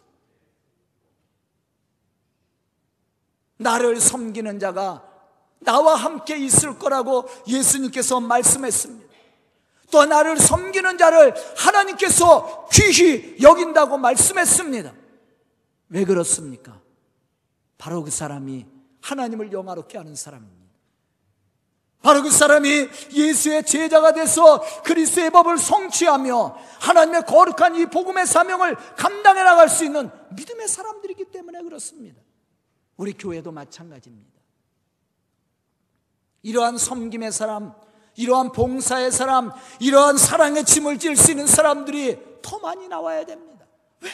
나를 3.57 3.99
섬기는 3.99 4.59
자가 4.59 5.03
나와 5.57 5.95
함께 5.95 6.37
있을 6.37 6.77
거라고 6.77 7.27
예수님께서 7.47 8.19
말씀했습니다. 8.19 9.09
또 9.89 10.05
나를 10.05 10.37
섬기는 10.37 10.99
자를 10.99 11.33
하나님께서 11.57 12.69
귀히 12.71 13.35
여긴다고 13.41 13.97
말씀했습니다. 13.97 14.93
왜 15.89 16.05
그렇습니까? 16.05 16.79
바로 17.79 18.03
그 18.03 18.11
사람이 18.11 18.67
하나님을 19.01 19.51
영화롭게 19.51 19.97
하는 19.97 20.13
사람입니다. 20.15 20.58
바로 22.01 22.23
그 22.23 22.31
사람이 22.31 22.87
예수의 23.11 23.63
제자가 23.65 24.13
돼서 24.13 24.61
그리스의 24.83 25.31
법을 25.31 25.57
성취하며 25.57 26.57
하나님의 26.79 27.25
거룩한 27.25 27.75
이 27.75 27.85
복음의 27.87 28.25
사명을 28.25 28.75
감당해 28.95 29.43
나갈 29.43 29.67
수 29.67 29.83
있는 29.83 30.09
믿음의 30.31 30.67
사람들이기 30.67 31.25
때문에 31.25 31.61
그렇습니다. 31.61 32.21
우리 32.95 33.13
교회도 33.13 33.51
마찬가지입니다. 33.51 34.39
이러한 36.41 36.77
섬김의 36.77 37.33
사람, 37.33 37.73
이러한 38.15 38.53
봉사의 38.53 39.11
사람, 39.11 39.51
이러한 39.79 40.17
사랑의 40.17 40.63
짐을 40.63 40.99
질 40.99 41.17
수 41.17 41.31
있는 41.31 41.47
사람들이 41.47 42.17
더 42.41 42.59
많이 42.59 42.87
나와야 42.87 43.25
됩니다. 43.25 43.65
왜? 44.01 44.09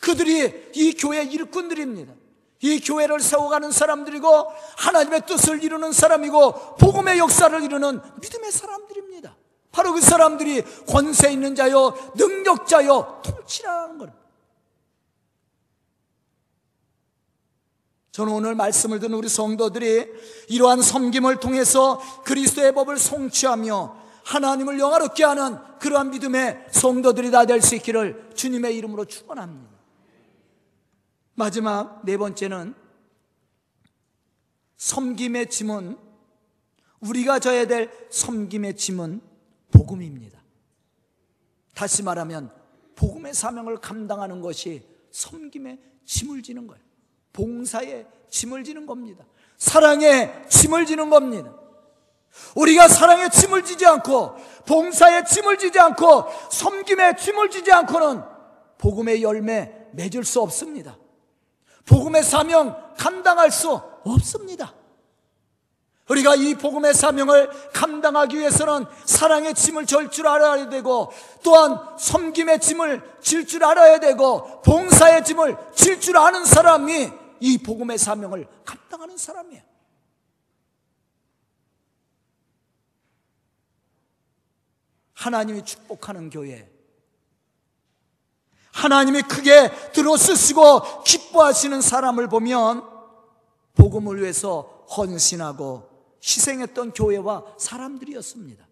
그들이 0.00 0.70
이 0.74 0.92
교회 0.92 1.22
일꾼들입니다. 1.22 2.12
이 2.60 2.80
교회를 2.80 3.20
세워가는 3.20 3.70
사람들이고 3.70 4.52
하나님의 4.78 5.26
뜻을 5.26 5.62
이루는 5.62 5.92
사람이고 5.92 6.76
복음의 6.76 7.18
역사를 7.18 7.62
이루는 7.62 8.00
믿음의 8.20 8.50
사람들입니다. 8.50 9.36
바로 9.70 9.92
그 9.92 10.00
사람들이 10.00 10.62
권세 10.88 11.30
있는 11.30 11.54
자요, 11.54 11.94
능력자요, 12.16 13.22
통치라는 13.24 13.98
것. 13.98 14.10
저는 18.10 18.32
오늘 18.32 18.56
말씀을 18.56 18.98
듣는 18.98 19.16
우리 19.16 19.28
성도들이 19.28 20.08
이러한 20.48 20.82
섬김을 20.82 21.36
통해서 21.36 22.00
그리스도의 22.24 22.74
법을 22.74 22.98
성취하며 22.98 23.96
하나님을 24.24 24.80
영화롭게 24.80 25.22
하는 25.24 25.58
그러한 25.78 26.10
믿음의 26.10 26.66
성도들이 26.72 27.30
다 27.30 27.44
될 27.44 27.60
수 27.62 27.76
있기를 27.76 28.30
주님의 28.34 28.76
이름으로 28.76 29.04
축원합니다. 29.04 29.77
마지막 31.38 32.04
네 32.04 32.16
번째는 32.16 32.74
섬김의 34.76 35.48
짐은 35.50 35.96
우리가 36.98 37.38
져야 37.38 37.64
될 37.64 37.92
섬김의 38.10 38.74
짐은 38.74 39.20
복음입니다. 39.70 40.40
다시 41.76 42.02
말하면 42.02 42.52
복음의 42.96 43.34
사명을 43.34 43.76
감당하는 43.76 44.40
것이 44.40 44.84
섬김의 45.12 45.78
짐을 46.04 46.42
지는 46.42 46.66
거예요. 46.66 46.82
봉사의 47.32 48.08
짐을 48.28 48.64
지는 48.64 48.84
겁니다. 48.84 49.24
사랑의 49.58 50.48
짐을 50.48 50.86
지는 50.86 51.08
겁니다. 51.08 51.54
우리가 52.56 52.88
사랑의 52.88 53.30
짐을 53.30 53.62
지지 53.62 53.86
않고 53.86 54.34
봉사의 54.66 55.24
짐을 55.24 55.56
지지 55.58 55.78
않고 55.78 56.24
섬김의 56.50 57.16
짐을 57.16 57.48
지지 57.50 57.70
않고는 57.70 58.24
복음의 58.78 59.22
열매 59.22 59.72
맺을 59.92 60.24
수 60.24 60.40
없습니다. 60.40 60.98
복음의 61.88 62.22
사명 62.22 62.76
감당할 62.96 63.50
수 63.50 63.72
없습니다. 64.04 64.74
우리가 66.08 66.36
이 66.36 66.54
복음의 66.54 66.94
사명을 66.94 67.50
감당하기 67.72 68.38
위해서는 68.38 68.86
사랑의 69.04 69.54
짐을 69.54 69.84
질줄 69.84 70.26
알아야 70.26 70.68
되고 70.70 71.12
또한 71.42 71.78
섬김의 71.98 72.60
짐을 72.60 73.18
질 73.20 73.46
줄 73.46 73.62
알아야 73.64 74.00
되고 74.00 74.62
봉사의 74.62 75.24
짐을 75.24 75.56
질 75.74 76.00
줄 76.00 76.16
아는 76.16 76.44
사람이 76.44 77.10
이 77.40 77.58
복음의 77.58 77.98
사명을 77.98 78.46
감당하는 78.64 79.16
사람이에요. 79.18 79.62
하나님이 85.14 85.64
축복하는 85.64 86.30
교회. 86.30 86.70
하나님이 88.72 89.22
크게 89.22 89.70
들어 89.92 90.16
쓰시고 90.16 91.02
기뻐하시는 91.04 91.80
사람을 91.80 92.28
보면 92.28 92.84
복음을 93.74 94.20
위해서 94.20 94.84
헌신하고 94.96 95.88
희생했던 96.22 96.92
교회와 96.92 97.44
사람들이었습니다. 97.58 98.66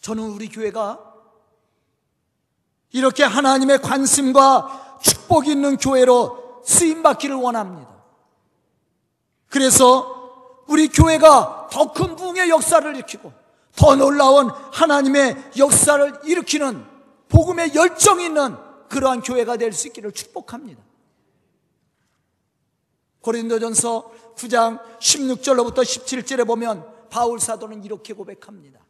저는 0.00 0.24
우리 0.30 0.48
교회가 0.48 1.12
이렇게 2.90 3.24
하나님의 3.24 3.80
관심과 3.80 4.98
축복이 5.02 5.50
있는 5.52 5.76
교회로 5.76 6.62
쓰임받기를 6.64 7.36
원합니다. 7.36 7.90
그래서 9.48 10.62
우리 10.66 10.88
교회가 10.88 11.68
더 11.70 11.92
큰 11.92 12.16
부흥의 12.16 12.48
역사를 12.50 12.94
일으키고 12.94 13.32
더 13.76 13.96
놀라운 13.96 14.50
하나님의 14.72 15.52
역사를 15.58 16.20
일으키는 16.24 16.91
복음의 17.32 17.74
열정이 17.74 18.26
있는 18.26 18.56
그러한 18.88 19.22
교회가 19.22 19.56
될 19.56 19.72
수 19.72 19.88
있기를 19.88 20.12
축복합니다. 20.12 20.82
고린도전서 23.22 24.12
9장 24.36 24.80
16절로부터 24.98 25.78
17절에 25.78 26.46
보면 26.46 26.86
바울 27.08 27.40
사도는 27.40 27.84
이렇게 27.84 28.12
고백합니다. 28.12 28.80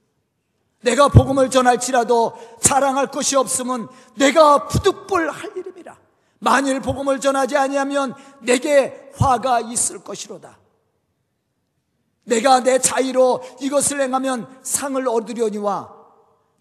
내가 0.81 1.09
복음을 1.09 1.51
전할지라도 1.51 2.33
자랑할 2.61 3.09
것이 3.09 3.37
없으면 3.37 3.89
내가 4.17 4.67
부득불 4.67 5.31
할 5.31 5.57
일임이라. 5.57 5.97
만일 6.41 6.81
복음을 6.81 7.21
전하지 7.21 7.57
아니하면 7.57 8.15
내게 8.41 9.13
화가 9.17 9.61
있을 9.61 10.03
것이로다. 10.03 10.59
내가 12.25 12.61
내 12.61 12.79
자의로 12.81 13.43
이것을 13.61 14.01
행하면 14.01 14.49
상을 14.65 15.07
얻으려니와 15.07 16.02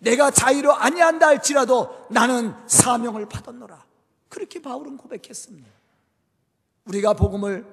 내가 0.02 0.32
자의로 0.32 0.74
아니한다 0.74 1.28
할지라도 1.28 2.08
나는 2.10 2.54
사명을 2.68 3.28
받았노라. 3.30 3.86
그렇게 4.30 4.62
바울은 4.62 4.98
고백했습니다. 4.98 5.70
우리가 6.86 7.14
복음을 7.14 7.66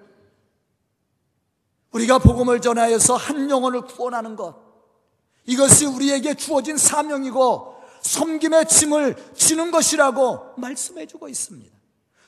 우리가 1.92 2.18
복음을 2.18 2.60
전하여서 2.60 3.16
한 3.16 3.48
영혼을 3.48 3.80
구원하는 3.80 4.36
것 4.36 4.56
이것이 5.46 5.86
우리에게 5.86 6.34
주어진 6.34 6.76
사명이고 6.76 7.76
섬김의 8.02 8.68
짐을 8.68 9.32
지는 9.34 9.70
것이라고 9.70 10.54
말씀해 10.58 11.06
주고 11.06 11.28
있습니다. 11.28 11.74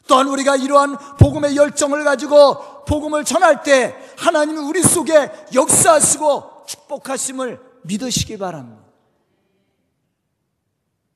또한 0.09 0.29
우리가 0.29 0.57
이러한 0.57 0.97
복음의 1.19 1.57
열정을 1.57 2.05
가지고 2.05 2.85
복음을 2.87 3.25
전할 3.25 3.63
때 3.63 3.95
하나님이 4.17 4.59
우리 4.61 4.83
속에 4.83 5.31
역사하시고 5.55 6.65
축복하심을 6.67 7.61
믿으시기 7.83 8.39
바랍니다. 8.39 8.80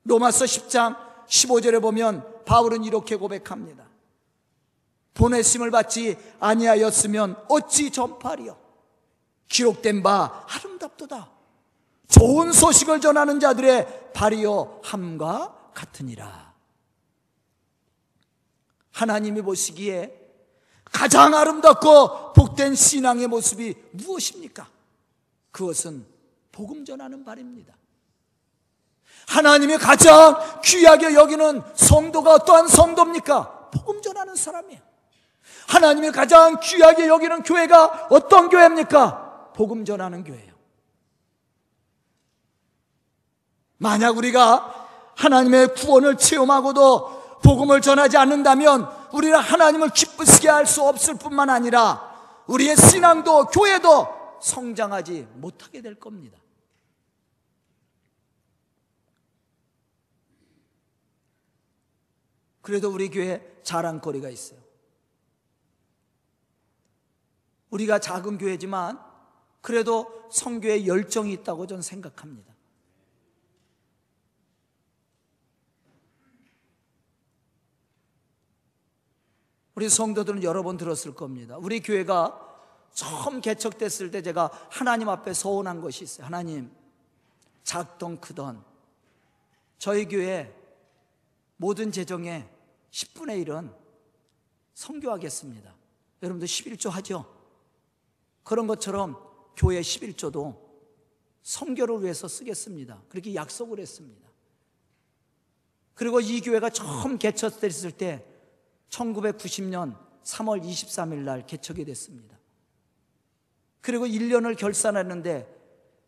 로마서 0.05 0.45
10장 0.45 0.97
15절에 1.27 1.81
보면 1.81 2.45
바울은 2.45 2.85
이렇게 2.85 3.17
고백합니다. 3.17 3.85
보내심을 5.15 5.71
받지 5.71 6.17
아니하였으면 6.41 7.37
어찌 7.49 7.91
전파리요? 7.91 8.59
기록된 9.49 10.03
바 10.03 10.47
아름답도다. 10.49 11.31
좋은 12.09 12.53
소식을 12.53 13.01
전하는 13.01 13.41
자들의 13.41 14.13
발이요 14.13 14.81
함과 14.83 15.71
같으니라. 15.75 16.53
하나님이 18.93 19.43
보시기에 19.43 20.21
가장 20.85 21.35
아름답고 21.35 22.33
복된 22.35 22.75
신앙의 22.75 23.27
모습이 23.27 23.75
무엇입니까? 23.93 24.69
그것은 25.51 26.07
복음 26.53 26.85
전하는 26.85 27.25
발입니다. 27.25 27.75
하나님이 29.29 29.79
가장 29.79 30.37
귀하게 30.63 31.15
여기는 31.15 31.63
성도가 31.75 32.35
어떠한 32.35 32.69
성도입니까? 32.69 33.71
복음 33.71 34.01
전하는 34.03 34.35
사람이에요. 34.35 34.81
하나님이 35.69 36.11
가장 36.13 36.61
귀하게 36.61 37.09
여기는 37.09 37.43
교회가 37.43 38.09
어떤 38.11 38.49
교회입니까? 38.49 39.53
복음 39.55 39.85
전하는 39.85 40.25
교회예요. 40.25 40.53
만약 43.79 44.17
우리가 44.17 44.87
하나님의 45.17 45.75
구원을 45.75 46.17
체험하고도 46.17 47.41
복음을 47.43 47.81
전하지 47.81 48.17
않는다면 48.17 48.89
우리는 49.13 49.39
하나님을 49.39 49.91
기쁘시게 49.91 50.49
할 50.49 50.67
수 50.67 50.83
없을 50.83 51.15
뿐만 51.15 51.51
아니라 51.51 52.15
우리의 52.47 52.77
신앙도 52.77 53.47
교회도 53.47 54.09
성장하지 54.41 55.29
못하게 55.35 55.81
될 55.83 55.95
겁니다. 55.95 56.39
그래도 62.65 62.91
우리 62.91 63.11
교회 63.11 63.61
자랑거리가 63.63 64.31
있어요. 64.31 64.59
우리가 67.69 67.99
작은 67.99 68.39
교회지만 68.39 68.99
그래도 69.61 70.27
성교에 70.31 70.87
열정이 70.87 71.31
있다고 71.35 71.67
저는 71.67 71.83
생각합니다. 71.83 72.55
우리 79.75 79.91
성도들은 79.91 80.43
여러 80.43 80.63
번 80.63 80.79
들었을 80.79 81.15
겁니다. 81.15 81.59
우리 81.59 81.81
교회가 81.81 82.41
처음 82.95 83.43
개척됐을 83.43 84.11
때 84.11 84.23
제가 84.23 84.51
하나님 84.71 85.11
앞에 85.11 85.35
서원한 85.35 85.83
것이 85.83 86.05
있어요. 86.05 86.25
하나님, 86.25 86.71
작던 87.63 88.23
크던 88.23 88.65
저희 89.77 90.07
교회 90.09 90.55
모든 91.59 91.93
재정의 91.93 92.54
10분의 92.95 93.45
1은 93.45 93.75
성교하겠습니다. 94.73 95.75
여러분들 96.23 96.47
11조 96.47 96.91
하죠? 96.91 97.27
그런 98.45 98.69
것처럼 98.69 99.17
교회 99.57 99.81
11조도 99.81 100.57
성교를 101.43 102.03
위해서 102.03 102.29
쓰겠습니다. 102.29 103.03
그렇게 103.09 103.35
약속을 103.35 103.81
했습니다. 103.81 104.29
그리고 105.95 106.21
이 106.21 106.41
교회가 106.41 106.71
처음 106.71 107.19
개척됐을 107.19 107.93
때 107.93 108.25
1990년 108.91 109.99
3월 110.23 110.63
23일 110.63 111.19
날 111.19 111.47
개척이 111.47 111.85
됐습니다. 111.85 112.39
그리고 113.81 114.07
1년을 114.07 114.57
결산했는데 114.57 115.53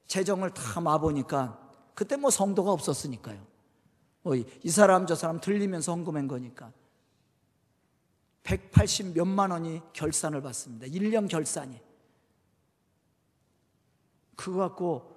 재정을 0.06 0.54
다 0.54 0.80
마보니까 0.80 1.60
그때 1.94 2.16
뭐 2.16 2.30
성도가 2.30 2.70
없었으니까요. 2.70 3.55
뭐 4.26 4.34
이 4.34 4.70
사람 4.70 5.06
저 5.06 5.14
사람 5.14 5.40
들리면서 5.40 5.92
헌금한 5.92 6.26
거니까 6.26 6.72
180 8.42 9.12
몇만 9.14 9.52
원이 9.52 9.80
결산을 9.92 10.42
받습니다. 10.42 10.86
1년 10.86 11.28
결산이. 11.28 11.80
그거 14.36 14.58
갖고 14.58 15.16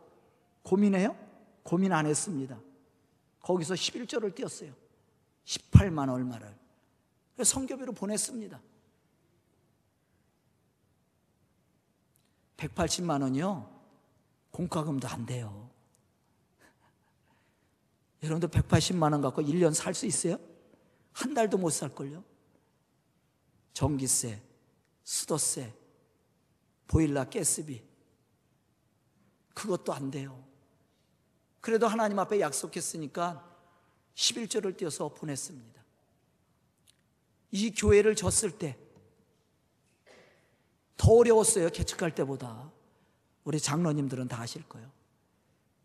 고민해요? 0.63 1.15
고민 1.63 1.91
안 1.91 2.05
했습니다. 2.05 2.59
거기서 3.41 3.73
11조를 3.75 4.33
띄었어요. 4.33 4.73
18만 5.45 6.11
얼마를. 6.11 6.55
성교비로 7.43 7.93
보냈습니다. 7.93 8.61
180만 12.57 13.21
원이요. 13.21 13.81
공과금도 14.51 15.07
안 15.07 15.25
돼요. 15.25 15.68
여러분들 18.23 18.49
180만 18.49 19.11
원 19.11 19.21
갖고 19.21 19.41
1년 19.41 19.73
살 19.73 19.93
수 19.93 20.05
있어요? 20.05 20.37
한 21.11 21.33
달도 21.33 21.57
못 21.57 21.69
살걸요? 21.69 22.23
전기세, 23.73 24.41
수도세, 25.03 25.73
보일러 26.87 27.29
가스비. 27.29 27.81
그것도 29.53 29.93
안 29.93 30.11
돼요. 30.11 30.43
그래도 31.61 31.87
하나님 31.87 32.19
앞에 32.19 32.39
약속했으니까 32.39 33.45
11조를 34.15 34.77
띄어서 34.77 35.09
보냈습니다. 35.09 35.83
이 37.51 37.71
교회를 37.71 38.15
졌을 38.15 38.51
때 38.51 38.89
더 40.99 41.13
어려웠어요. 41.13 41.69
개척할 41.69 42.13
때보다. 42.13 42.69
우리 43.45 43.57
장로님들은 43.57 44.27
다 44.27 44.41
아실 44.41 44.67
거예요. 44.67 44.91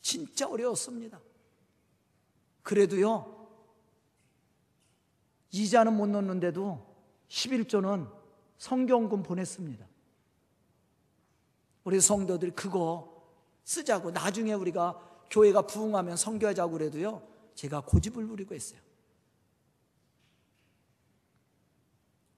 진짜 0.03 0.49
어려웠습니다. 0.49 1.21
그래도요, 2.65 3.31
이자는 5.53 5.97
못 5.97 6.09
넣는데도 6.09 6.85
11조는 7.29 8.11
성경금 8.59 9.23
보냈습니다. 9.23 9.87
우리 11.85 12.01
성도들이 12.01 12.51
그거 12.53 13.23
쓰자고 13.63 14.11
나중에 14.11 14.55
우리가 14.55 14.99
교회가 15.31 15.63
부흥하면 15.63 16.17
성교하자고 16.17 16.73
그래도요, 16.73 17.23
제가 17.55 17.83
고집을 17.83 18.27
부리고 18.27 18.55
했어요. 18.55 18.81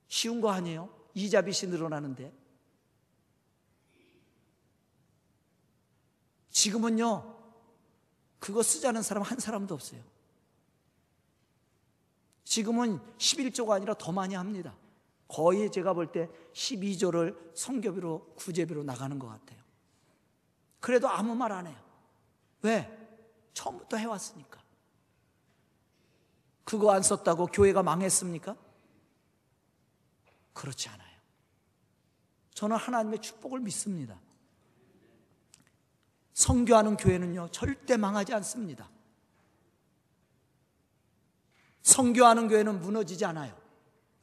쉬운 0.08 0.40
거 0.40 0.50
아니에요? 0.50 0.92
이자 1.14 1.42
빚이 1.42 1.68
늘어나는데. 1.68 2.32
지금은요, 6.50 7.36
그거 8.38 8.62
쓰자는 8.62 9.02
사람 9.02 9.22
한 9.22 9.38
사람도 9.38 9.74
없어요. 9.74 10.15
지금은 12.46 13.00
11조가 13.18 13.70
아니라 13.72 13.94
더 13.94 14.12
많이 14.12 14.37
합니다. 14.37 14.74
거의 15.26 15.70
제가 15.70 15.92
볼 15.92 16.12
때 16.12 16.30
12조를 16.54 17.37
성교비로, 17.56 18.35
구제비로 18.37 18.85
나가는 18.85 19.18
것 19.18 19.26
같아요. 19.26 19.59
그래도 20.78 21.09
아무 21.09 21.35
말 21.35 21.50
안 21.50 21.66
해요. 21.66 21.76
왜? 22.62 22.88
처음부터 23.52 23.96
해왔으니까. 23.96 24.62
그거 26.64 26.92
안 26.92 27.02
썼다고 27.02 27.46
교회가 27.46 27.82
망했습니까? 27.82 28.56
그렇지 30.52 30.88
않아요. 30.88 31.16
저는 32.54 32.76
하나님의 32.76 33.20
축복을 33.20 33.59
믿습니다. 33.61 34.20
성교하는 36.32 36.96
교회는요, 36.96 37.48
절대 37.50 37.96
망하지 37.96 38.35
않습니다. 38.35 38.88
성교하는 41.87 42.49
교회는 42.49 42.81
무너지지 42.81 43.25
않아요. 43.25 43.57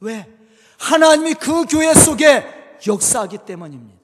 왜? 0.00 0.30
하나님이 0.78 1.32
그 1.34 1.64
교회 1.64 1.94
속에 1.94 2.78
역사하기 2.86 3.38
때문입니다. 3.46 3.98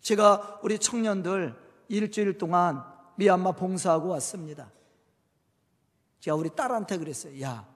제가 0.00 0.60
우리 0.62 0.78
청년들 0.78 1.56
일주일 1.88 2.38
동안 2.38 2.84
미얀마 3.16 3.52
봉사하고 3.52 4.08
왔습니다. 4.10 4.70
제가 6.20 6.36
우리 6.36 6.50
딸한테 6.54 6.98
그랬어요. 6.98 7.40
야, 7.42 7.68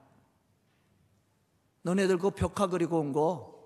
너네들 1.81 2.17
그 2.17 2.31
벽화 2.31 2.67
그리고 2.67 2.99
온 2.99 3.11
거 3.11 3.59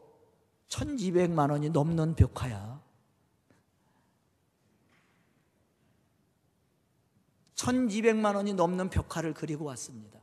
1200만 0.70 1.52
원이 1.52 1.70
넘는 1.70 2.16
벽화야. 2.16 2.82
1200만 7.54 8.36
원이 8.36 8.56
넘는 8.56 8.90
벽화를 8.90 9.36
그리고 9.36 9.66
왔습니다. 9.66 10.23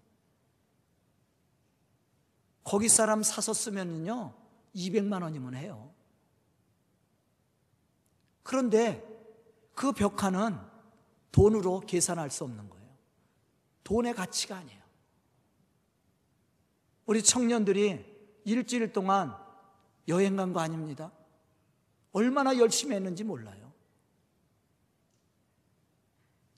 거기 2.71 2.89
사람 2.89 3.25
사서 3.25 3.53
쓰면요, 3.53 4.33
200만 4.77 5.25
원이면 5.25 5.57
해요. 5.57 5.93
그런데 8.45 9.05
그 9.75 9.91
벽화는 9.91 10.57
돈으로 11.33 11.81
계산할 11.81 12.31
수 12.31 12.45
없는 12.45 12.71
거예요. 12.71 12.89
돈의 13.83 14.15
가치가 14.15 14.57
아니에요. 14.59 14.81
우리 17.07 17.25
청년들이 17.25 18.05
일주일 18.45 18.93
동안 18.93 19.37
여행 20.07 20.37
간 20.37 20.53
거 20.53 20.61
아닙니다. 20.61 21.11
얼마나 22.13 22.57
열심히 22.57 22.95
했는지 22.95 23.25
몰라요. 23.25 23.73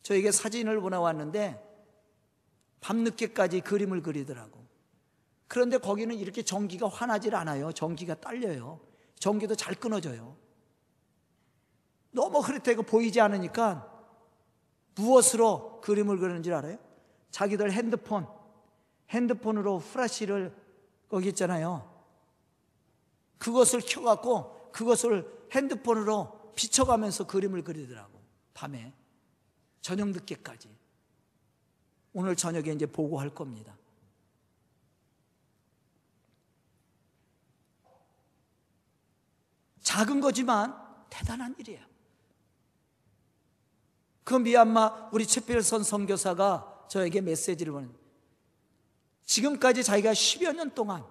저에게 0.02 0.30
사진을 0.30 0.78
보내 0.82 0.98
왔는데 0.98 1.58
밤늦게까지 2.82 3.62
그림을 3.62 4.02
그리더라고. 4.02 4.61
그런데 5.52 5.76
거기는 5.76 6.16
이렇게 6.16 6.42
전기가 6.42 6.88
환하질 6.88 7.34
않아요. 7.34 7.72
전기가 7.72 8.14
딸려요. 8.14 8.80
전기도 9.18 9.54
잘 9.54 9.74
끊어져요. 9.74 10.34
너무 12.10 12.38
흐릿하고 12.38 12.84
보이지 12.84 13.20
않으니까 13.20 13.86
무엇으로 14.94 15.82
그림을 15.82 16.16
그리는 16.16 16.42
줄 16.42 16.54
알아요? 16.54 16.78
자기들 17.30 17.70
핸드폰, 17.70 18.26
핸드폰으로 19.10 19.78
후라시를 19.78 20.56
거기 21.10 21.28
있잖아요. 21.28 22.02
그것을 23.36 23.82
켜갖고 23.86 24.70
그것을 24.72 25.48
핸드폰으로 25.52 26.54
비춰가면서 26.56 27.26
그림을 27.26 27.62
그리더라고. 27.62 28.18
밤에. 28.54 28.94
저녁 29.82 30.08
늦게까지. 30.08 30.74
오늘 32.14 32.36
저녁에 32.36 32.72
이제 32.72 32.86
보고할 32.86 33.28
겁니다. 33.28 33.76
작은 39.82 40.20
거지만 40.20 40.76
대단한 41.10 41.54
일이에요. 41.58 41.84
그 44.24 44.34
미얀마 44.34 45.10
우리 45.12 45.26
최필선 45.26 45.82
선교사가 45.82 46.86
저에게 46.88 47.20
메시지를 47.20 47.72
보낸 47.72 47.92
지금까지 49.24 49.82
자기가 49.82 50.12
10여 50.12 50.54
년 50.54 50.70
동안 50.74 51.04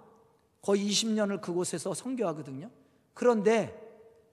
거의 0.62 0.90
20년을 0.90 1.42
그곳에서 1.42 1.94
선교하거든요. 1.94 2.70
그런데 3.14 3.78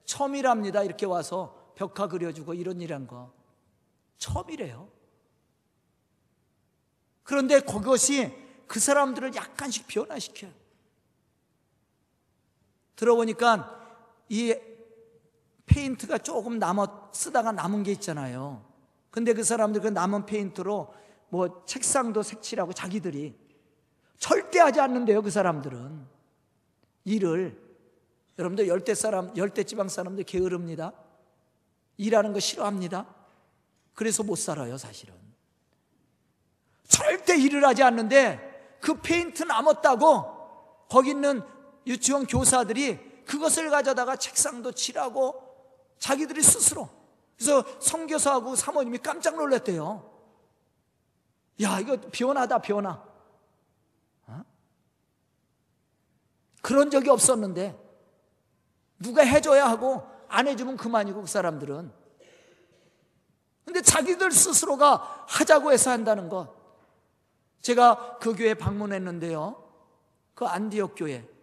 처음이랍니다. 0.05 0.83
이렇게 0.83 1.05
와서 1.05 1.73
벽화 1.75 2.07
그려주고 2.07 2.53
이런 2.53 2.81
일 2.81 2.93
한 2.93 3.07
거. 3.07 3.33
처음이래요. 4.17 4.89
그런데 7.23 7.59
그것이 7.59 8.33
그 8.67 8.79
사람들을 8.79 9.35
약간씩 9.35 9.87
변화시켜요. 9.87 10.51
들어보니까 12.95 13.78
이 14.29 14.55
페인트가 15.65 16.19
조금 16.19 16.57
남아 16.59 17.09
쓰다가 17.13 17.51
남은 17.51 17.83
게 17.83 17.91
있잖아요. 17.93 18.65
근데 19.11 19.33
그 19.33 19.43
사람들 19.43 19.81
그 19.81 19.87
남은 19.87 20.25
페인트로 20.25 20.93
뭐 21.29 21.63
책상도 21.65 22.23
색칠하고 22.23 22.73
자기들이 22.73 23.35
절대 24.17 24.59
하지 24.59 24.79
않는대요. 24.79 25.21
그 25.21 25.29
사람들은 25.29 26.05
일을 27.05 27.59
여러분들 28.37 28.67
열대 28.67 28.95
사람 28.95 29.35
열대 29.35 29.63
지방 29.63 29.89
사람들 29.89 30.23
게으릅니다. 30.23 30.93
일하는 31.97 32.33
거 32.33 32.39
싫어합니다. 32.39 33.05
그래서 33.93 34.23
못 34.23 34.37
살아요, 34.37 34.77
사실은. 34.77 35.13
절대 36.87 37.37
일을 37.37 37.65
하지 37.65 37.83
않는데 37.83 38.77
그 38.81 39.01
페인트 39.01 39.43
남았다고 39.43 40.87
거기 40.89 41.11
있는 41.11 41.41
유치원 41.85 42.25
교사들이 42.25 43.08
그것을 43.29 43.69
가져다가 43.69 44.15
책상도 44.15 44.71
칠하고 44.71 45.39
자기들이 45.99 46.41
스스로 46.41 46.89
그래서 47.37 47.63
성교사하고 47.79 48.55
사모님이 48.55 48.97
깜짝 48.97 49.35
놀랐대요. 49.35 50.11
야, 51.61 51.79
이거 51.79 51.97
변하다, 52.11 52.57
변화. 52.59 53.05
어? 54.25 54.43
그런 56.63 56.89
적이 56.89 57.11
없었는데 57.11 57.79
누가 58.97 59.21
해줘야 59.21 59.69
하고 59.69 60.09
안 60.27 60.47
해주면 60.47 60.77
그만이고 60.77 61.21
그 61.21 61.27
사람들은 61.27 61.93
근데 63.63 63.81
자기들 63.83 64.31
스스로가 64.31 65.25
하자고 65.27 65.71
해서 65.71 65.91
한다는 65.91 66.29
것. 66.29 66.51
제가 67.61 68.17
그 68.17 68.35
교회 68.35 68.55
방문했는데요. 68.55 69.71
그 70.33 70.45
안디옥 70.45 70.95
교회. 70.97 71.38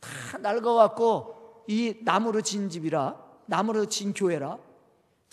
다 0.00 0.38
낡아갖고 0.38 1.64
이 1.68 2.00
나무로 2.02 2.40
진 2.40 2.68
집이라, 2.68 3.22
나무로 3.46 3.86
진 3.86 4.12
교회라, 4.12 4.58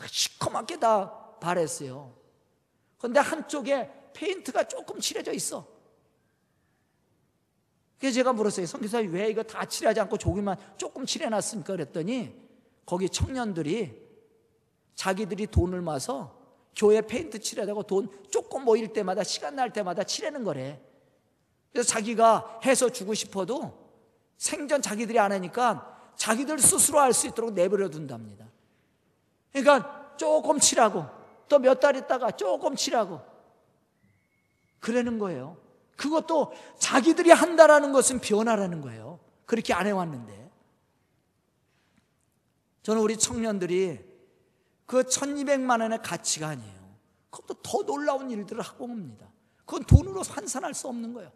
시커멓게 0.06 0.80
다 0.80 1.38
바랬어요. 1.40 2.14
근데 3.00 3.20
한쪽에 3.20 3.92
페인트가 4.14 4.68
조금 4.68 5.00
칠해져 5.00 5.32
있어. 5.34 5.66
그래서 8.00 8.16
제가 8.16 8.34
물었어요. 8.34 8.66
성기사님 8.66 9.14
왜 9.14 9.30
이거 9.30 9.42
다 9.42 9.66
칠하지 9.66 10.00
않고 10.02 10.18
조금만 10.18 10.58
조금 10.78 11.06
칠해놨습니까? 11.06 11.74
그랬더니 11.74 12.36
거기 12.86 13.10
청년들이 13.10 14.08
자기들이 14.96 15.48
돈을 15.48 15.82
모아서 15.82 16.38
교회 16.76 17.02
페인트 17.02 17.40
칠하다고 17.40 17.84
돈 17.84 18.10
조금 18.30 18.64
모일 18.66 18.94
때마다 18.94 19.24
시간 19.24 19.56
날 19.56 19.74
때마다 19.74 20.04
칠하는 20.04 20.44
거래. 20.44 20.80
그래서 21.72 21.90
자기가 21.90 22.62
해서 22.66 22.90
주고 22.90 23.14
싶어도 23.14 23.87
생전 24.38 24.82
자기들이 24.82 25.20
안 25.20 25.32
하니까 25.32 26.12
자기들 26.16 26.60
스스로 26.60 27.00
할수 27.00 27.28
있도록 27.28 27.54
내버려 27.54 27.90
둔답니다. 27.90 28.46
그러니까 29.52 30.16
조금 30.18 30.60
치라고 30.60 31.06
또 31.48 31.60
몇 31.60 31.80
달 31.80 31.96
있다가 31.96 32.32
조금 32.32 32.76
치라고 32.76 33.22
그러는 34.80 35.18
거예요. 35.20 35.58
그것도 35.96 36.54
자기들이 36.78 37.32
한다라는 37.32 37.92
것은 37.92 38.20
변화라는 38.20 38.82
거예요. 38.82 39.20
그렇게 39.46 39.74
안 39.74 39.88
해왔는데. 39.88 40.52
저는 42.84 43.02
우리 43.02 43.18
청년들이 43.18 44.00
그 44.86 45.04
1200만 45.04 45.82
원의 45.82 46.02
가치가 46.04 46.50
아니에요. 46.50 46.78
그것도 47.30 47.62
더 47.62 47.84
놀라운 47.84 48.30
일들을 48.32 48.62
하고 48.62 48.86
옵니다. 48.86 49.28
그건 49.66 49.84
돈으로 49.84 50.22
환산할 50.24 50.74
수 50.74 50.88
없는 50.88 51.14
거예요. 51.14 51.32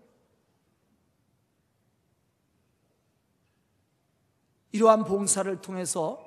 이러한 4.71 5.03
봉사를 5.03 5.61
통해서 5.61 6.23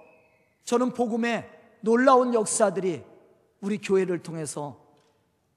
저는 0.65 0.93
복음의 0.93 1.51
놀라운 1.81 2.35
역사들이 2.35 3.05
우리 3.61 3.79
교회를 3.79 4.23
통해서 4.23 4.83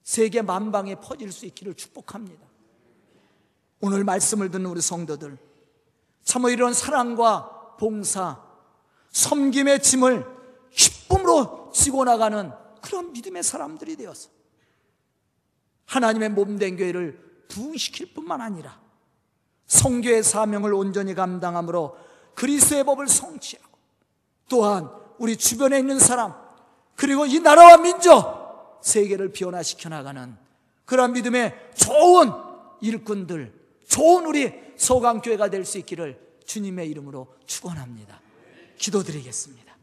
세계 0.02 0.42
만방에 0.42 0.94
퍼질 0.96 1.32
수 1.32 1.46
있기를 1.46 1.74
축복합니다. 1.74 2.46
오늘 3.80 4.04
말씀을 4.04 4.50
듣는 4.50 4.70
우리 4.70 4.80
성도들, 4.80 5.38
참으로 6.22 6.50
이런 6.50 6.72
사랑과 6.72 7.76
봉사, 7.78 8.42
섬김의 9.10 9.82
짐을 9.82 10.26
기쁨으로 10.70 11.70
지고 11.72 12.04
나가는 12.04 12.50
그런 12.82 13.12
믿음의 13.12 13.42
사람들이 13.42 13.96
되어서 13.96 14.30
하나님의 15.86 16.30
몸된 16.30 16.76
교회를 16.76 17.46
부흥시킬 17.48 18.14
뿐만 18.14 18.40
아니라 18.40 18.80
성교의 19.66 20.22
사명을 20.22 20.72
온전히 20.74 21.14
감당함으로 21.14 21.96
그리스의 22.38 22.84
법을 22.84 23.08
성취하고 23.08 23.68
또한 24.48 24.88
우리 25.18 25.36
주변에 25.36 25.78
있는 25.78 25.98
사람 25.98 26.34
그리고 26.94 27.26
이 27.26 27.40
나라와 27.40 27.76
민족 27.76 28.78
세계를 28.80 29.32
변화시켜 29.32 29.88
나가는 29.88 30.36
그러한 30.84 31.12
믿음의 31.14 31.72
좋은 31.74 32.30
일꾼들 32.80 33.52
좋은 33.88 34.24
우리 34.24 34.52
소강교회가 34.76 35.50
될 35.50 35.64
수 35.64 35.78
있기를 35.78 36.20
주님의 36.46 36.88
이름으로 36.90 37.34
축원합니다. 37.46 38.20
기도드리겠습니다. 38.78 39.76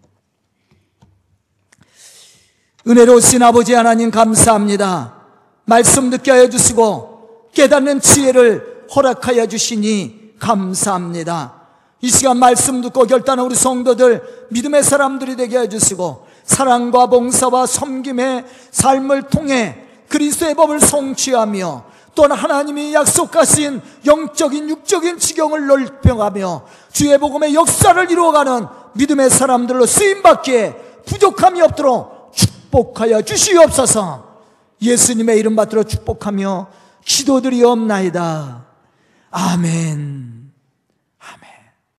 은혜로우신 2.88 3.44
아버지 3.44 3.74
하나님 3.74 4.12
감사합니다. 4.12 5.26
말씀 5.66 6.10
듣게 6.10 6.32
하여 6.32 6.50
주시고 6.50 7.50
깨닫는 7.54 8.00
지혜를 8.00 8.88
허락하여 8.96 9.48
주시니 9.48 10.36
감사합니다. 10.40 11.65
이 12.02 12.10
시간 12.10 12.38
말씀 12.38 12.82
듣고 12.82 13.06
결단한 13.06 13.46
우리 13.46 13.56
성도들 13.56 14.48
믿음의 14.52 14.84
사람들이 14.84 15.36
되게 15.36 15.60
해주시고 15.60 16.26
사랑과 16.44 17.08
봉사와 17.08 17.66
섬김의 17.66 18.46
삶을 18.72 19.24
통해 19.24 19.78
그리스도의 20.10 20.56
법을 20.56 20.80
성취하며 20.80 21.84
또한 22.14 22.32
하나님이 22.32 22.94
약속하신 22.94 23.82
영적인 24.06 24.70
육적인 24.70 25.20
지경을 25.20 25.68
넓혀가며 25.68 26.66
주의 26.92 27.18
복음의 27.18 27.54
역사를 27.54 28.10
이루어가는 28.10 28.68
믿음의 28.94 29.30
사람들로 29.30 29.86
쓰임받기에 29.86 31.02
부족함이 31.06 31.62
없도록 31.62 32.32
축복하여 32.34 33.22
주시옵소서 33.22 34.26
예수님의 34.82 35.40
이름 35.40 35.56
받들어 35.56 35.84
축복하며 35.84 36.68
기도드리옵나이다. 37.04 38.66
아멘. 39.32 40.45